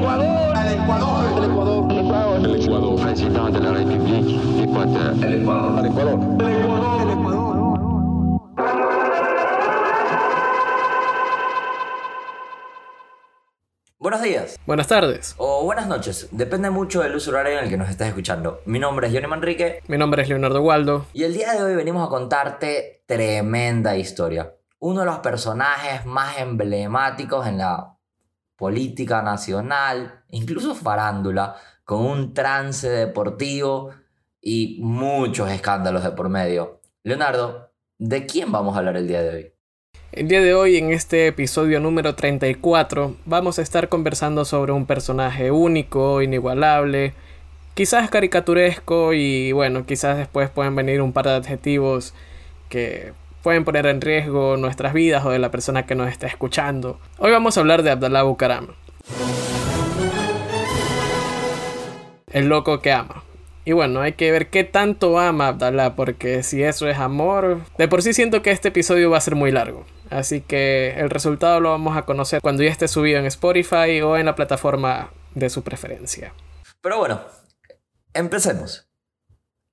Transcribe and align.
Ecuador. 0.00 0.56
El 0.56 0.80
Ecuador. 0.80 1.36
El 1.36 1.50
Ecuador. 1.50 1.92
El 1.92 1.98
Ecuador. 1.98 2.40
El 2.40 2.62
Ecuador. 2.62 3.00
Presidente 3.02 3.52
de 3.52 3.60
la 3.60 3.72
República 3.72 4.16
Ecuador. 4.62 5.24
El 5.24 5.34
Ecuador. 5.42 5.78
El 5.78 5.90
Ecuador. 5.90 6.40
El 6.40 6.56
Ecuador. 6.56 7.02
El 7.02 7.10
Ecuador. 7.10 7.50
Buenos 13.98 14.22
días. 14.22 14.58
Buenas 14.64 14.86
tardes. 14.86 15.34
O 15.36 15.64
buenas 15.64 15.86
noches. 15.86 16.28
Depende 16.30 16.70
mucho 16.70 17.02
del 17.02 17.14
uso 17.14 17.30
horario 17.32 17.58
en 17.58 17.64
el 17.64 17.70
que 17.70 17.76
nos 17.76 17.90
estés 17.90 18.08
escuchando. 18.08 18.62
Mi 18.64 18.78
nombre 18.78 19.08
es 19.08 19.12
Johnny 19.12 19.26
Manrique. 19.26 19.82
Mi 19.86 19.98
nombre 19.98 20.22
es 20.22 20.30
Leonardo 20.30 20.62
Waldo. 20.62 21.04
Y 21.12 21.24
el 21.24 21.34
día 21.34 21.52
de 21.52 21.62
hoy 21.62 21.74
venimos 21.74 22.06
a 22.06 22.08
contarte 22.08 23.04
tremenda 23.06 23.94
historia. 23.98 24.54
Uno 24.78 25.00
de 25.00 25.06
los 25.06 25.18
personajes 25.18 26.06
más 26.06 26.38
emblemáticos 26.38 27.46
en 27.46 27.58
la 27.58 27.98
política 28.60 29.22
nacional, 29.22 30.22
incluso 30.28 30.74
farándula, 30.74 31.56
con 31.82 32.04
un 32.04 32.34
trance 32.34 32.90
deportivo 32.90 33.90
y 34.38 34.78
muchos 34.82 35.50
escándalos 35.50 36.04
de 36.04 36.10
por 36.10 36.28
medio. 36.28 36.82
Leonardo, 37.02 37.72
¿de 37.98 38.26
quién 38.26 38.52
vamos 38.52 38.74
a 38.74 38.80
hablar 38.80 38.98
el 38.98 39.08
día 39.08 39.22
de 39.22 39.30
hoy? 39.30 39.52
El 40.12 40.28
día 40.28 40.42
de 40.42 40.52
hoy, 40.52 40.76
en 40.76 40.90
este 40.90 41.26
episodio 41.28 41.80
número 41.80 42.14
34, 42.14 43.16
vamos 43.24 43.58
a 43.58 43.62
estar 43.62 43.88
conversando 43.88 44.44
sobre 44.44 44.72
un 44.72 44.84
personaje 44.84 45.50
único, 45.50 46.20
inigualable, 46.20 47.14
quizás 47.72 48.10
caricaturesco 48.10 49.14
y 49.14 49.52
bueno, 49.52 49.86
quizás 49.86 50.18
después 50.18 50.50
pueden 50.50 50.76
venir 50.76 51.00
un 51.00 51.14
par 51.14 51.24
de 51.24 51.32
adjetivos 51.36 52.12
que 52.68 53.14
pueden 53.42 53.64
poner 53.64 53.86
en 53.86 54.00
riesgo 54.00 54.56
nuestras 54.56 54.92
vidas 54.92 55.24
o 55.24 55.30
de 55.30 55.38
la 55.38 55.50
persona 55.50 55.86
que 55.86 55.94
nos 55.94 56.08
está 56.08 56.26
escuchando. 56.26 56.98
Hoy 57.18 57.30
vamos 57.30 57.56
a 57.56 57.60
hablar 57.60 57.82
de 57.82 57.90
Abdallah 57.90 58.22
Bucaram. 58.22 58.68
El 62.32 62.48
loco 62.48 62.80
que 62.80 62.92
ama. 62.92 63.24
Y 63.64 63.72
bueno, 63.72 64.00
hay 64.00 64.14
que 64.14 64.30
ver 64.30 64.48
qué 64.48 64.64
tanto 64.64 65.18
ama 65.18 65.48
Abdallah, 65.48 65.94
porque 65.94 66.42
si 66.42 66.62
eso 66.62 66.88
es 66.88 66.98
amor, 66.98 67.60
de 67.76 67.88
por 67.88 68.02
sí 68.02 68.12
siento 68.12 68.42
que 68.42 68.50
este 68.50 68.68
episodio 68.68 69.10
va 69.10 69.18
a 69.18 69.20
ser 69.20 69.34
muy 69.34 69.52
largo. 69.52 69.84
Así 70.08 70.40
que 70.40 70.94
el 70.96 71.10
resultado 71.10 71.60
lo 71.60 71.70
vamos 71.70 71.96
a 71.96 72.02
conocer 72.02 72.40
cuando 72.40 72.62
ya 72.62 72.70
esté 72.70 72.88
subido 72.88 73.18
en 73.18 73.26
Spotify 73.26 74.00
o 74.02 74.16
en 74.16 74.26
la 74.26 74.34
plataforma 74.34 75.10
de 75.34 75.50
su 75.50 75.62
preferencia. 75.62 76.32
Pero 76.80 76.98
bueno, 76.98 77.20
empecemos. 78.14 78.89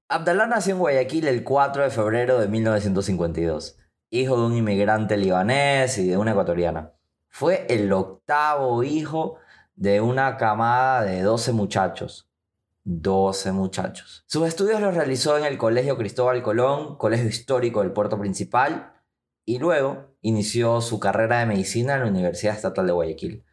Abdallah 0.10 0.48
nació 0.48 0.74
en 0.74 0.80
Guayaquil 0.80 1.28
el 1.28 1.44
4 1.44 1.84
de 1.84 1.90
febrero 1.90 2.40
de 2.40 2.48
1952, 2.48 3.78
hijo 4.10 4.40
de 4.40 4.46
un 4.46 4.56
inmigrante 4.56 5.18
libanés 5.18 5.98
y 5.98 6.08
de 6.08 6.18
una 6.18 6.32
ecuatoriana. 6.32 6.94
Fue 7.28 7.66
el 7.70 7.92
octavo 7.92 8.84
hijo 8.84 9.38
de 9.76 10.00
una 10.00 10.38
camada 10.38 11.02
de 11.02 11.22
12 11.24 11.52
muchachos. 11.52 12.30
12 12.86 13.52
muchachos. 13.52 14.24
Sus 14.28 14.48
estudios 14.48 14.80
los 14.80 14.96
realizó 14.96 15.38
en 15.38 15.44
el 15.44 15.58
Colegio 15.58 15.98
Cristóbal 15.98 16.42
Colón, 16.42 16.98
colegio 16.98 17.28
histórico 17.28 17.82
del 17.82 17.92
puerto 17.92 18.18
principal, 18.18 18.94
y 19.44 19.60
luego 19.60 20.16
inició 20.22 20.80
su 20.80 21.02
carrera 21.02 21.40
de 21.40 21.48
medicina 21.48 21.96
en 21.96 22.04
la 22.04 22.08
Universidad 22.08 22.56
Estatal 22.56 22.88
de 22.88 22.94
Guayaquil. 22.94 23.46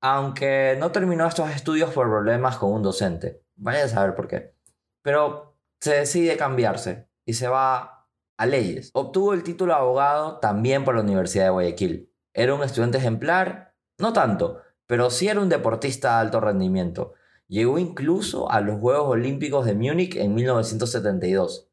Aunque 0.00 0.76
no 0.78 0.92
terminó 0.92 1.26
estos 1.26 1.50
estudios 1.50 1.92
por 1.92 2.06
problemas 2.06 2.58
con 2.58 2.72
un 2.72 2.84
docente. 2.84 3.42
Vaya 3.56 3.86
a 3.86 3.88
saber 3.88 4.14
por 4.14 4.28
qué. 4.28 4.54
Pero 5.02 5.45
se 5.80 5.94
decide 5.94 6.36
cambiarse 6.36 7.08
y 7.24 7.34
se 7.34 7.48
va 7.48 8.08
a 8.38 8.46
leyes. 8.46 8.90
Obtuvo 8.94 9.32
el 9.32 9.42
título 9.42 9.72
de 9.72 9.80
abogado 9.80 10.38
también 10.38 10.84
por 10.84 10.94
la 10.94 11.02
Universidad 11.02 11.44
de 11.44 11.50
Guayaquil. 11.50 12.12
Era 12.34 12.54
un 12.54 12.62
estudiante 12.62 12.98
ejemplar, 12.98 13.74
no 13.98 14.12
tanto, 14.12 14.60
pero 14.86 15.10
sí 15.10 15.28
era 15.28 15.40
un 15.40 15.48
deportista 15.48 16.14
de 16.14 16.20
alto 16.20 16.40
rendimiento. 16.40 17.14
Llegó 17.48 17.78
incluso 17.78 18.50
a 18.50 18.60
los 18.60 18.80
Juegos 18.80 19.08
Olímpicos 19.08 19.64
de 19.66 19.74
Múnich 19.74 20.16
en 20.16 20.34
1972. 20.34 21.70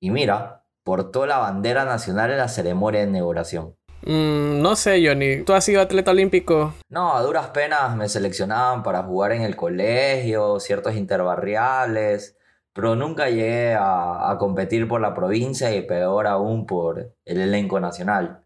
Y 0.00 0.10
mira, 0.10 0.64
portó 0.84 1.26
la 1.26 1.38
bandera 1.38 1.84
nacional 1.84 2.30
en 2.30 2.38
la 2.38 2.48
ceremonia 2.48 3.00
de 3.00 3.08
inauguración. 3.08 3.76
Mm, 4.02 4.60
no 4.60 4.76
sé, 4.76 5.04
Johnny. 5.04 5.42
¿Tú 5.42 5.52
has 5.52 5.64
sido 5.64 5.80
atleta 5.80 6.12
olímpico? 6.12 6.74
No, 6.88 7.16
a 7.16 7.22
duras 7.22 7.48
penas 7.48 7.96
me 7.96 8.08
seleccionaban 8.08 8.82
para 8.82 9.02
jugar 9.02 9.32
en 9.32 9.42
el 9.42 9.56
colegio, 9.56 10.60
ciertos 10.60 10.94
interbarriales, 10.94 12.36
pero 12.76 12.94
nunca 12.94 13.30
llegué 13.30 13.74
a, 13.74 14.36
competir 14.38 14.86
por 14.86 15.00
la 15.00 15.14
provincia 15.14 15.74
y 15.74 15.80
peor 15.80 16.26
aún 16.26 16.66
por 16.66 17.14
el 17.24 17.40
elenco 17.40 17.80
nacional. 17.80 18.44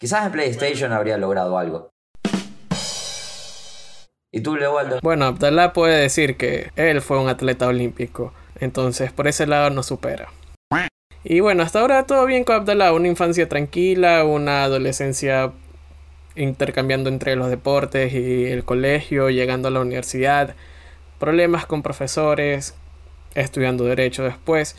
Quizás 0.00 0.26
en 0.26 0.32
PlayStation 0.32 0.92
habría 0.92 1.16
logrado 1.16 1.56
algo. 1.56 1.92
¿Y 4.32 4.40
tú, 4.40 4.56
Leopoldo? 4.56 4.98
Bueno, 5.00 5.26
Abdallah 5.26 5.72
puede 5.72 5.96
decir 6.00 6.36
que 6.36 6.72
él 6.74 7.00
fue 7.00 7.20
un 7.20 7.28
atleta 7.28 7.68
olímpico, 7.68 8.32
entonces 8.58 9.12
por 9.12 9.28
ese 9.28 9.46
lado 9.46 9.70
nos 9.70 9.86
supera. 9.86 10.28
Y 11.22 11.38
bueno, 11.38 11.62
hasta 11.62 11.80
ahora 11.80 12.04
todo 12.04 12.26
bien 12.26 12.42
con 12.42 12.56
Abdallah, 12.56 12.92
una 12.92 13.06
infancia 13.06 13.48
tranquila, 13.48 14.24
una 14.24 14.64
adolescencia 14.64 15.52
intercambiando 16.34 17.10
entre 17.10 17.36
los 17.36 17.48
deportes 17.48 18.12
y 18.12 18.46
el 18.46 18.64
colegio, 18.64 19.30
llegando 19.30 19.68
a 19.68 19.70
la 19.70 19.80
universidad, 19.80 20.56
problemas 21.20 21.64
con 21.66 21.82
profesores, 21.82 22.74
estudiando 23.34 23.84
derecho 23.84 24.24
después. 24.24 24.76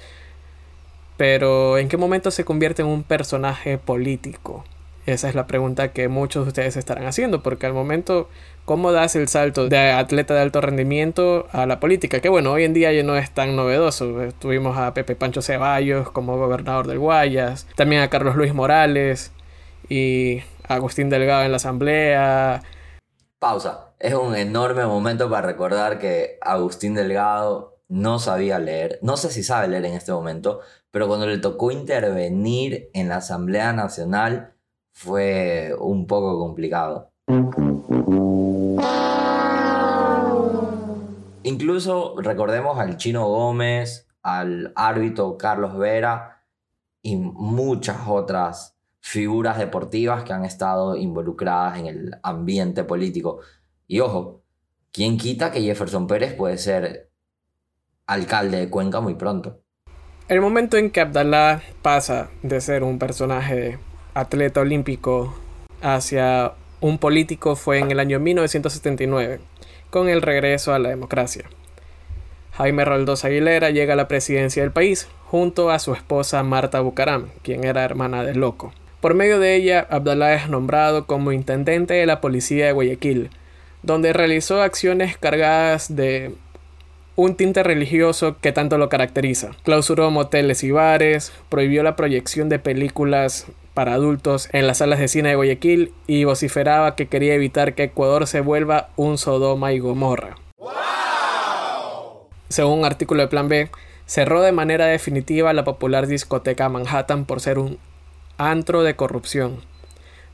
Pero 1.17 1.77
¿en 1.77 1.89
qué 1.89 1.97
momento 1.97 2.31
se 2.31 2.45
convierte 2.45 2.81
en 2.81 2.87
un 2.87 3.03
personaje 3.03 3.77
político? 3.77 4.63
Esa 5.05 5.27
es 5.27 5.35
la 5.35 5.47
pregunta 5.47 5.91
que 5.91 6.07
muchos 6.07 6.45
de 6.45 6.49
ustedes 6.49 6.77
estarán 6.77 7.07
haciendo, 7.07 7.41
porque 7.41 7.65
al 7.65 7.73
momento, 7.73 8.29
¿cómo 8.65 8.91
das 8.91 9.15
el 9.15 9.27
salto 9.27 9.67
de 9.67 9.91
atleta 9.91 10.35
de 10.35 10.41
alto 10.41 10.61
rendimiento 10.61 11.47
a 11.51 11.65
la 11.65 11.79
política? 11.79 12.19
Que 12.19 12.29
bueno, 12.29 12.51
hoy 12.51 12.63
en 12.63 12.73
día 12.73 12.91
ya 12.93 13.03
no 13.03 13.17
es 13.17 13.31
tan 13.31 13.55
novedoso. 13.55 14.13
Tuvimos 14.39 14.77
a 14.77 14.93
Pepe 14.93 15.15
Pancho 15.15 15.41
Ceballos 15.41 16.11
como 16.11 16.37
gobernador 16.37 16.87
del 16.87 16.99
Guayas, 16.99 17.67
también 17.75 18.01
a 18.01 18.09
Carlos 18.09 18.35
Luis 18.35 18.53
Morales 18.53 19.31
y 19.89 20.43
a 20.67 20.75
Agustín 20.75 21.09
Delgado 21.09 21.43
en 21.43 21.51
la 21.51 21.57
Asamblea. 21.57 22.61
Pausa. 23.39 23.87
Es 23.99 24.13
un 24.13 24.35
enorme 24.35 24.85
momento 24.85 25.29
para 25.29 25.47
recordar 25.47 25.99
que 25.99 26.37
Agustín 26.41 26.93
Delgado 26.93 27.78
no 27.89 28.19
sabía 28.19 28.59
leer, 28.59 28.99
no 29.01 29.17
sé 29.17 29.31
si 29.31 29.43
sabe 29.43 29.67
leer 29.67 29.85
en 29.85 29.95
este 29.95 30.13
momento, 30.13 30.61
pero 30.91 31.07
cuando 31.07 31.27
le 31.27 31.39
tocó 31.39 31.71
intervenir 31.71 32.89
en 32.93 33.09
la 33.09 33.17
Asamblea 33.17 33.73
Nacional, 33.73 34.53
fue 34.91 35.73
un 35.79 36.07
poco 36.07 36.39
complicado. 36.39 37.11
Incluso 41.43 42.15
recordemos 42.21 42.77
al 42.79 42.97
Chino 42.97 43.27
Gómez, 43.27 44.07
al 44.21 44.71
árbitro 44.75 45.37
Carlos 45.37 45.77
Vera 45.77 46.43
y 47.01 47.15
muchas 47.15 47.97
otras 48.07 48.77
figuras 48.99 49.57
deportivas 49.57 50.23
que 50.23 50.33
han 50.33 50.45
estado 50.45 50.95
involucradas 50.95 51.79
en 51.79 51.87
el 51.87 52.11
ambiente 52.21 52.83
político. 52.83 53.39
Y 53.87 54.01
ojo, 54.01 54.43
¿quién 54.91 55.17
quita 55.17 55.51
que 55.51 55.61
Jefferson 55.61 56.05
Pérez 56.05 56.35
puede 56.35 56.57
ser 56.57 57.08
alcalde 58.09 58.57
de 58.57 58.69
Cuenca 58.69 58.99
muy 58.99 59.13
pronto? 59.13 59.61
El 60.27 60.41
momento 60.41 60.77
en 60.77 60.89
que 60.89 61.01
Abdallah 61.01 61.61
pasa 61.81 62.29
de 62.43 62.59
ser 62.59 62.83
un 62.83 62.99
personaje 62.99 63.77
atleta 64.13 64.61
olímpico 64.61 65.35
hacia 65.81 66.53
un 66.81 66.97
político 66.97 67.55
fue 67.55 67.79
en 67.79 67.91
el 67.91 67.99
año 67.99 68.19
1979, 68.19 69.39
con 69.89 70.09
el 70.09 70.21
regreso 70.21 70.73
a 70.73 70.79
la 70.79 70.89
democracia. 70.89 71.45
Jaime 72.53 72.83
Roldós 72.83 73.25
Aguilera 73.25 73.69
llega 73.69 73.93
a 73.93 73.97
la 73.97 74.07
presidencia 74.07 74.63
del 74.63 74.71
país 74.71 75.07
junto 75.25 75.69
a 75.69 75.79
su 75.79 75.93
esposa 75.93 76.43
Marta 76.43 76.79
Bucaram, 76.81 77.27
quien 77.43 77.63
era 77.63 77.83
hermana 77.83 78.23
del 78.23 78.39
loco. 78.39 78.73
Por 79.01 79.13
medio 79.13 79.39
de 79.39 79.55
ella, 79.55 79.87
Abdallah 79.89 80.33
es 80.33 80.49
nombrado 80.49 81.05
como 81.05 81.31
intendente 81.31 81.93
de 81.93 82.05
la 82.05 82.21
policía 82.21 82.65
de 82.65 82.71
Guayaquil, 82.73 83.29
donde 83.81 84.13
realizó 84.13 84.61
acciones 84.61 85.17
cargadas 85.17 85.95
de 85.95 86.33
un 87.19 87.35
tinte 87.35 87.63
religioso 87.63 88.37
que 88.39 88.53
tanto 88.53 88.77
lo 88.77 88.87
caracteriza. 88.87 89.51
Clausuró 89.63 90.09
moteles 90.09 90.63
y 90.63 90.71
bares, 90.71 91.33
prohibió 91.49 91.83
la 91.83 91.97
proyección 91.97 92.47
de 92.47 92.59
películas 92.59 93.47
para 93.73 93.93
adultos 93.93 94.47
en 94.53 94.67
las 94.67 94.77
salas 94.77 94.99
de 94.99 95.09
cine 95.09 95.29
de 95.29 95.35
Guayaquil 95.35 95.93
y 96.07 96.23
vociferaba 96.23 96.95
que 96.95 97.07
quería 97.07 97.33
evitar 97.33 97.73
que 97.73 97.83
Ecuador 97.83 98.25
se 98.25 98.39
vuelva 98.39 98.89
un 98.95 99.17
Sodoma 99.17 99.73
y 99.73 99.79
Gomorra. 99.79 100.37
Según 102.47 102.79
un 102.79 102.85
artículo 102.85 103.21
de 103.21 103.27
Plan 103.27 103.49
B, 103.49 103.69
cerró 104.05 104.41
de 104.41 104.53
manera 104.53 104.85
definitiva 104.85 105.51
la 105.51 105.65
popular 105.65 106.07
discoteca 106.07 106.69
Manhattan 106.69 107.25
por 107.25 107.41
ser 107.41 107.59
un 107.59 107.79
antro 108.37 108.81
de 108.81 108.95
corrupción, 108.95 109.57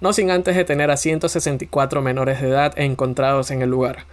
no 0.01 0.13
sin 0.13 0.29
antes 0.29 0.55
detener 0.55 0.91
a 0.91 0.97
164 0.97 2.03
menores 2.03 2.41
de 2.41 2.49
edad 2.49 2.77
encontrados 2.77 3.49
en 3.49 3.63
el 3.63 3.71
lugar. 3.71 4.05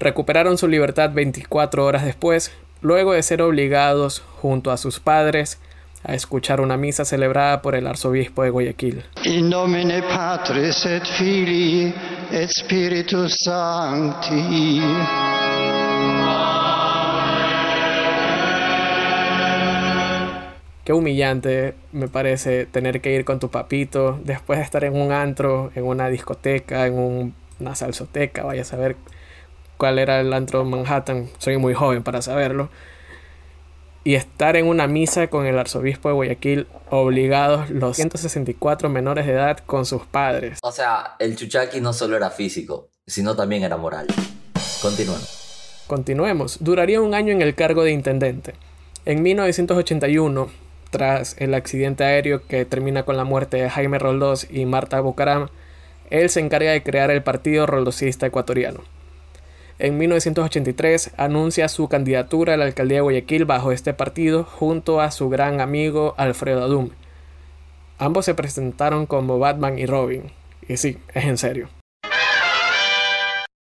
Recuperaron 0.00 0.58
su 0.58 0.68
libertad 0.68 1.10
24 1.12 1.84
horas 1.84 2.04
después, 2.04 2.52
luego 2.82 3.12
de 3.12 3.22
ser 3.22 3.42
obligados, 3.42 4.20
junto 4.40 4.70
a 4.70 4.76
sus 4.76 5.00
padres, 5.00 5.58
a 6.04 6.14
escuchar 6.14 6.60
una 6.60 6.76
misa 6.76 7.04
celebrada 7.04 7.60
por 7.62 7.74
el 7.74 7.86
arzobispo 7.86 8.44
de 8.44 8.50
Guayaquil. 8.50 9.04
In 9.24 9.50
nomine 9.50 10.00
Patris 10.02 10.86
et 10.86 11.04
Filii 11.04 11.92
et 12.30 12.48
Spiritus 12.48 13.34
Sancti. 13.44 14.80
Qué 20.84 20.94
humillante 20.94 21.74
me 21.92 22.08
parece 22.08 22.64
tener 22.64 23.02
que 23.02 23.12
ir 23.14 23.26
con 23.26 23.38
tu 23.40 23.50
papito 23.50 24.18
después 24.24 24.58
de 24.58 24.64
estar 24.64 24.84
en 24.84 24.96
un 24.98 25.12
antro, 25.12 25.70
en 25.74 25.84
una 25.84 26.08
discoteca, 26.08 26.86
en 26.86 26.94
un- 26.98 27.34
una 27.60 27.74
salsoteca, 27.74 28.44
vaya 28.44 28.62
a 28.62 28.64
saber 28.64 28.96
cuál 29.78 29.98
era 29.98 30.20
el 30.20 30.32
antro 30.34 30.58
de 30.58 30.70
Manhattan, 30.70 31.30
soy 31.38 31.56
muy 31.56 31.72
joven 31.72 32.02
para 32.02 32.20
saberlo, 32.20 32.68
y 34.04 34.14
estar 34.14 34.56
en 34.56 34.66
una 34.66 34.86
misa 34.86 35.28
con 35.28 35.46
el 35.46 35.58
arzobispo 35.58 36.08
de 36.08 36.14
Guayaquil 36.14 36.66
obligados 36.90 37.70
los 37.70 37.96
164 37.96 38.88
menores 38.88 39.26
de 39.26 39.32
edad 39.32 39.58
con 39.64 39.86
sus 39.86 40.04
padres. 40.04 40.58
O 40.62 40.72
sea, 40.72 41.16
el 41.18 41.36
chuchaqui 41.36 41.80
no 41.80 41.92
solo 41.92 42.16
era 42.16 42.30
físico, 42.30 42.88
sino 43.06 43.36
también 43.36 43.64
era 43.64 43.76
moral. 43.76 44.06
Continuemos. 44.82 45.84
Continuemos. 45.86 46.58
Duraría 46.60 47.00
un 47.00 47.14
año 47.14 47.32
en 47.32 47.42
el 47.42 47.54
cargo 47.54 47.82
de 47.82 47.92
intendente. 47.92 48.54
En 49.04 49.22
1981, 49.22 50.48
tras 50.90 51.36
el 51.38 51.54
accidente 51.54 52.04
aéreo 52.04 52.46
que 52.46 52.64
termina 52.64 53.04
con 53.04 53.16
la 53.16 53.24
muerte 53.24 53.58
de 53.58 53.70
Jaime 53.70 53.98
Roldós 53.98 54.46
y 54.50 54.64
Marta 54.66 55.00
Bucaram, 55.00 55.48
él 56.10 56.30
se 56.30 56.40
encarga 56.40 56.72
de 56.72 56.82
crear 56.82 57.10
el 57.10 57.22
Partido 57.22 57.66
Roldosista 57.66 58.26
Ecuatoriano. 58.26 58.80
En 59.80 59.96
1983 59.96 61.12
anuncia 61.16 61.68
su 61.68 61.88
candidatura 61.88 62.54
a 62.54 62.56
la 62.56 62.64
alcaldía 62.64 62.96
de 62.96 63.02
Guayaquil 63.02 63.44
bajo 63.44 63.70
este 63.70 63.94
partido 63.94 64.42
junto 64.42 65.00
a 65.00 65.12
su 65.12 65.28
gran 65.28 65.60
amigo 65.60 66.14
Alfredo 66.16 66.64
Adum. 66.64 66.90
Ambos 67.96 68.24
se 68.24 68.34
presentaron 68.34 69.06
como 69.06 69.38
Batman 69.38 69.78
y 69.78 69.86
Robin. 69.86 70.32
Y 70.66 70.78
sí, 70.78 70.98
es 71.14 71.24
en 71.26 71.38
serio. 71.38 71.68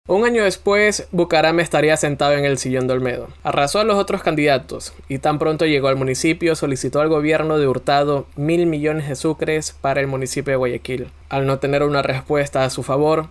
Un 0.07 0.25
año 0.25 0.43
después, 0.43 1.07
Bucaram 1.11 1.59
estaría 1.59 1.95
sentado 1.95 2.33
en 2.33 2.43
el 2.43 2.57
sillón 2.57 2.87
de 2.87 2.93
Olmedo. 2.93 3.27
Arrasó 3.43 3.77
a 3.77 3.83
los 3.83 3.97
otros 3.97 4.23
candidatos 4.23 4.95
y 5.07 5.19
tan 5.19 5.37
pronto 5.37 5.67
llegó 5.67 5.89
al 5.89 5.97
municipio 5.97 6.55
solicitó 6.55 7.01
al 7.01 7.09
gobierno 7.09 7.59
de 7.59 7.67
Hurtado 7.67 8.25
mil 8.35 8.65
millones 8.65 9.07
de 9.07 9.15
sucres 9.15 9.73
para 9.79 10.01
el 10.01 10.07
municipio 10.07 10.53
de 10.53 10.57
Guayaquil. 10.57 11.11
Al 11.29 11.45
no 11.45 11.59
tener 11.59 11.83
una 11.83 12.01
respuesta 12.01 12.65
a 12.65 12.71
su 12.71 12.81
favor, 12.81 13.29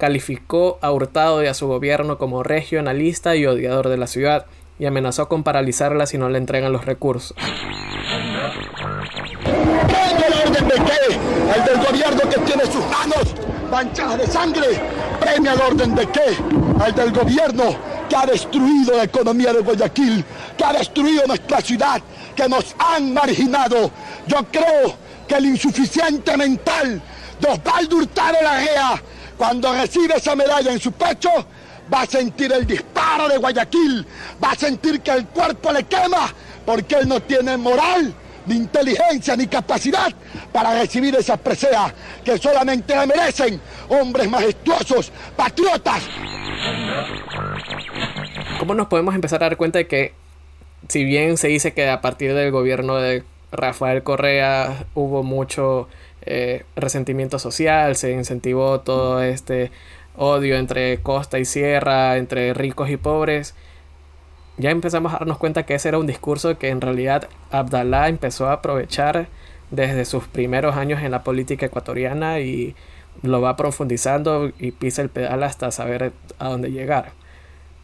calificó 0.00 0.78
a 0.80 0.90
Hurtado 0.90 1.44
y 1.44 1.46
a 1.46 1.54
su 1.54 1.68
gobierno 1.68 2.16
como 2.16 2.42
regionalista 2.42 3.36
y 3.36 3.44
odiador 3.46 3.90
de 3.90 3.98
la 3.98 4.06
ciudad 4.06 4.46
y 4.78 4.86
amenazó 4.86 5.28
con 5.28 5.44
paralizarla 5.44 6.06
si 6.06 6.16
no 6.16 6.30
le 6.30 6.38
entregan 6.38 6.72
los 6.72 6.86
recursos. 6.86 7.36
¿Premia 9.44 10.26
el 10.26 10.48
orden 10.48 10.68
de 10.68 10.74
qué? 10.74 11.14
El 11.54 11.64
del 11.66 11.86
gobierno 11.86 12.20
que 12.30 12.40
tiene 12.40 12.64
sus 12.64 12.84
manos 12.86 13.34
manchadas 13.70 14.18
de 14.18 14.26
sangre. 14.26 14.80
¿Premia 15.20 15.52
el 15.52 15.60
orden 15.60 15.94
de 15.94 16.06
qué? 16.08 16.36
El 16.86 16.94
del 16.94 17.12
gobierno 17.12 17.76
que 18.08 18.16
ha 18.16 18.24
destruido 18.24 18.96
la 18.96 19.04
economía 19.04 19.52
de 19.52 19.60
Guayaquil, 19.60 20.24
que 20.56 20.64
ha 20.64 20.72
destruido 20.72 21.26
nuestra 21.26 21.60
ciudad, 21.60 22.00
que 22.34 22.48
nos 22.48 22.74
han 22.78 23.12
marginado. 23.12 23.90
Yo 24.26 24.38
creo 24.50 24.96
que 25.28 25.34
el 25.34 25.44
insuficiente 25.44 26.36
mental 26.38 27.02
de 27.38 27.48
Osvaldo 27.48 27.96
Hurtado 27.96 28.36
Larrea, 28.42 29.02
cuando 29.40 29.72
recibe 29.72 30.16
esa 30.18 30.36
medalla 30.36 30.70
en 30.70 30.78
su 30.78 30.92
pecho, 30.92 31.30
va 31.90 32.02
a 32.02 32.06
sentir 32.06 32.52
el 32.52 32.66
disparo 32.66 33.26
de 33.26 33.38
Guayaquil, 33.38 34.06
va 34.44 34.50
a 34.50 34.54
sentir 34.54 35.00
que 35.00 35.12
el 35.12 35.24
cuerpo 35.28 35.72
le 35.72 35.84
quema, 35.84 36.30
porque 36.66 36.96
él 36.96 37.08
no 37.08 37.20
tiene 37.20 37.56
moral 37.56 38.12
ni 38.44 38.56
inteligencia 38.56 39.34
ni 39.36 39.46
capacidad 39.46 40.12
para 40.52 40.78
recibir 40.78 41.14
esa 41.16 41.38
presea 41.38 41.90
que 42.22 42.36
solamente 42.36 42.94
la 42.94 43.06
merecen 43.06 43.58
hombres 43.88 44.28
majestuosos, 44.28 45.10
patriotas. 45.34 46.02
¿Cómo 48.58 48.74
nos 48.74 48.88
podemos 48.88 49.14
empezar 49.14 49.42
a 49.42 49.48
dar 49.48 49.56
cuenta 49.56 49.78
de 49.78 49.86
que, 49.86 50.12
si 50.88 51.02
bien 51.02 51.38
se 51.38 51.48
dice 51.48 51.72
que 51.72 51.88
a 51.88 52.02
partir 52.02 52.34
del 52.34 52.50
gobierno 52.50 52.96
de 52.96 53.24
Rafael 53.52 54.02
Correa 54.02 54.84
hubo 54.94 55.22
mucho 55.22 55.88
eh, 56.22 56.64
resentimiento 56.76 57.38
social, 57.38 57.96
se 57.96 58.12
incentivó 58.12 58.80
todo 58.80 59.22
este 59.22 59.70
odio 60.16 60.56
entre 60.56 61.00
costa 61.02 61.38
y 61.38 61.44
sierra, 61.44 62.16
entre 62.16 62.52
ricos 62.54 62.90
y 62.90 62.96
pobres, 62.96 63.54
ya 64.60 64.70
empezamos 64.70 65.14
a 65.14 65.18
darnos 65.18 65.38
cuenta 65.38 65.64
que 65.64 65.74
ese 65.74 65.88
era 65.88 65.98
un 65.98 66.06
discurso 66.06 66.58
que 66.58 66.68
en 66.68 66.82
realidad 66.82 67.28
Abdalá 67.50 68.08
empezó 68.08 68.48
a 68.48 68.54
aprovechar 68.54 69.28
desde 69.70 70.04
sus 70.04 70.24
primeros 70.24 70.76
años 70.76 71.02
en 71.02 71.12
la 71.12 71.24
política 71.24 71.66
ecuatoriana 71.66 72.40
y 72.40 72.74
lo 73.22 73.40
va 73.40 73.56
profundizando 73.56 74.52
y 74.58 74.72
pisa 74.72 75.00
el 75.00 75.08
pedal 75.08 75.42
hasta 75.44 75.70
saber 75.70 76.12
a 76.38 76.48
dónde 76.48 76.70
llegar. 76.70 77.12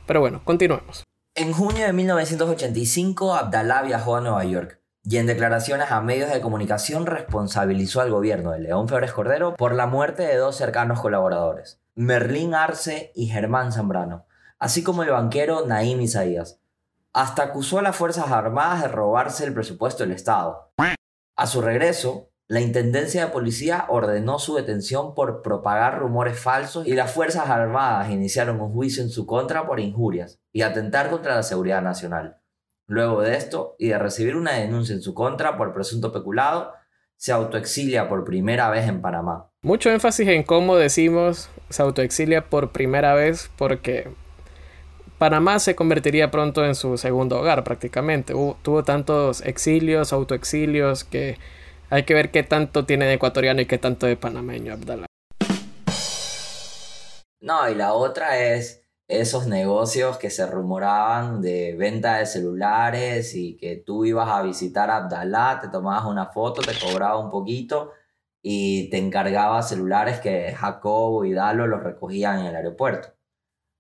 Pero 0.07 0.21
bueno, 0.21 0.43
continuemos. 0.45 1.05
En 1.35 1.53
junio 1.53 1.87
de 1.87 1.93
1985, 1.95 3.35
Abdalá 3.35 3.83
viajó 3.83 4.17
a 4.17 4.21
Nueva 4.21 4.45
York 4.45 4.79
y 5.09 5.19
en 5.19 5.27
declaraciones 5.27 5.93
a 5.93 6.01
medios 6.01 6.33
de 6.33 6.41
comunicación 6.41 7.07
responsabilizó 7.07 8.01
al 8.01 8.11
gobierno 8.11 8.51
de 8.51 8.59
León 8.59 8.89
Febres 8.89 9.13
Cordero 9.13 9.55
por 9.55 9.73
la 9.73 9.87
muerte 9.87 10.25
de 10.25 10.37
dos 10.37 10.57
cercanos 10.57 11.01
colaboradores, 11.01 11.81
Merlín 11.95 12.55
Arce 12.55 13.13
y 13.15 13.29
Germán 13.29 13.71
Zambrano, 13.71 14.27
así 14.59 14.83
como 14.83 15.05
el 15.05 15.11
banquero 15.11 15.65
Naim 15.65 16.01
Isaías. 16.01 16.61
Hasta 17.13 17.45
acusó 17.45 17.79
a 17.79 17.83
las 17.83 17.95
Fuerzas 17.95 18.33
Armadas 18.33 18.83
de 18.83 18.89
robarse 18.89 19.45
el 19.45 19.55
presupuesto 19.55 20.03
del 20.03 20.13
Estado. 20.13 20.73
A 21.37 21.47
su 21.47 21.63
regreso, 21.63 22.31
la 22.49 22.61
Intendencia 22.61 23.27
de 23.27 23.33
Policía 23.33 23.87
ordenó 23.89 24.41
su 24.41 24.57
detención 24.57 25.15
por 25.15 25.41
propagar 25.41 26.01
rumores 26.01 26.39
falsos 26.39 26.87
y 26.87 26.95
las 26.95 27.13
Fuerzas 27.13 27.49
Armadas 27.49 28.11
iniciaron 28.11 28.61
un 28.61 28.73
juicio 28.73 29.05
en 29.05 29.11
su 29.11 29.25
contra 29.25 29.67
por 29.67 29.79
injurias 29.79 30.41
y 30.53 30.63
atentar 30.63 31.11
contra 31.11 31.37
la 31.37 31.43
seguridad 31.45 31.81
nacional. 31.81 32.41
Luego 32.89 33.21
de 33.21 33.37
esto, 33.37 33.75
y 33.79 33.89
de 33.89 33.99
recibir 33.99 34.37
una 34.37 34.53
denuncia 34.53 34.95
en 34.95 35.03
su 35.03 35.13
contra 35.13 35.57
por 35.57 35.75
presunto 35.75 36.13
peculado, 36.13 36.73
se 37.17 37.33
autoexilia 37.33 38.09
por 38.09 38.25
primera 38.25 38.71
vez 38.71 38.87
en 38.87 39.01
Panamá. 39.03 39.51
Mucho 39.63 39.91
énfasis 39.91 40.29
en 40.29 40.45
cómo 40.45 40.77
decimos 40.77 41.51
se 41.69 41.83
autoexilia 41.83 42.45
por 42.45 42.71
primera 42.71 43.15
vez 43.15 43.51
porque 43.57 44.09
Panamá 45.19 45.59
se 45.59 45.75
convertiría 45.75 46.31
pronto 46.31 46.65
en 46.65 46.77
su 46.77 46.97
segundo 46.97 47.41
hogar 47.41 47.65
prácticamente. 47.65 48.35
Hubo- 48.35 48.57
tuvo 48.63 48.85
tantos 48.85 49.41
exilios, 49.41 50.13
autoexilios 50.13 51.03
que 51.03 51.39
hay 51.91 52.05
que 52.05 52.15
ver 52.15 52.31
qué 52.31 52.45
tanto 52.45 52.85
tiene 52.85 53.07
de 53.07 53.15
ecuatoriano 53.15 53.61
y 53.61 53.67
qué 53.67 53.79
tanto 53.79 54.07
de 54.07 54.17
panameño 54.17 54.75
Abdalá. 54.75 55.07
No, 57.41 57.69
y 57.69 57.75
la 57.75 57.95
otra 57.95 58.39
es 58.39 58.86
esos 59.09 59.47
negocios 59.47 60.19
que 60.19 60.31
se 60.31 60.47
rumoraban 60.47 61.41
de 61.41 61.77
venta 61.77 62.17
de 62.17 62.27
celulares 62.27 63.35
y 63.35 63.57
que 63.57 63.77
tú 63.77 64.05
ibas 64.05 64.29
a 64.29 64.43
visitar 64.43 64.91
a 64.91 64.97
Abdalá, 64.97 65.61
te 65.61 65.69
tomabas 65.69 66.07
una 66.07 66.27
foto, 66.27 66.61
te 66.61 66.73
cobraba 66.79 67.19
un 67.19 67.31
poquito 67.31 67.93
y 68.43 68.91
te 68.91 68.99
encargaba 68.99 69.63
celulares 69.63 70.21
que 70.21 70.53
Jacobo 70.53 71.25
y 71.25 71.33
Dalo 71.33 71.67
los 71.67 71.83
recogían 71.83 72.41
en 72.41 72.47
el 72.47 72.57
aeropuerto. 72.57 73.15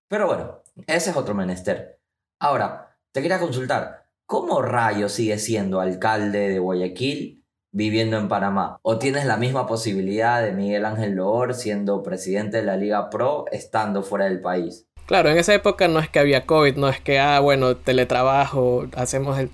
Pero 0.08 0.26
bueno, 0.26 0.62
ese 0.86 1.10
es 1.10 1.16
otro 1.16 1.34
menester. 1.34 2.00
Ahora, 2.38 2.96
te 3.12 3.22
quería 3.22 3.40
consultar, 3.40 4.06
¿cómo 4.26 4.62
Rayo 4.62 5.08
sigue 5.08 5.38
siendo 5.38 5.80
alcalde 5.80 6.48
de 6.48 6.58
Guayaquil 6.60 7.44
viviendo 7.72 8.16
en 8.16 8.28
Panamá? 8.28 8.78
¿O 8.82 8.98
tienes 8.98 9.24
la 9.24 9.36
misma 9.36 9.66
posibilidad 9.66 10.42
de 10.42 10.52
Miguel 10.52 10.84
Ángel 10.84 11.14
Loor 11.16 11.54
siendo 11.54 12.02
presidente 12.02 12.58
de 12.58 12.62
la 12.62 12.76
Liga 12.76 13.10
Pro 13.10 13.46
estando 13.50 14.02
fuera 14.02 14.26
del 14.26 14.40
país? 14.40 14.86
Claro, 15.06 15.30
en 15.30 15.38
esa 15.38 15.54
época 15.54 15.86
no 15.88 16.00
es 16.00 16.08
que 16.08 16.18
había 16.18 16.46
COVID, 16.46 16.76
no 16.76 16.88
es 16.88 17.00
que, 17.00 17.20
ah, 17.20 17.38
bueno, 17.40 17.76
teletrabajo, 17.76 18.86
hacemos 18.96 19.38
el, 19.38 19.50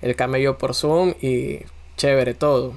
el 0.00 0.14
camello 0.14 0.58
por 0.58 0.74
Zoom 0.74 1.14
y 1.20 1.60
chévere 1.96 2.34
todo. 2.34 2.74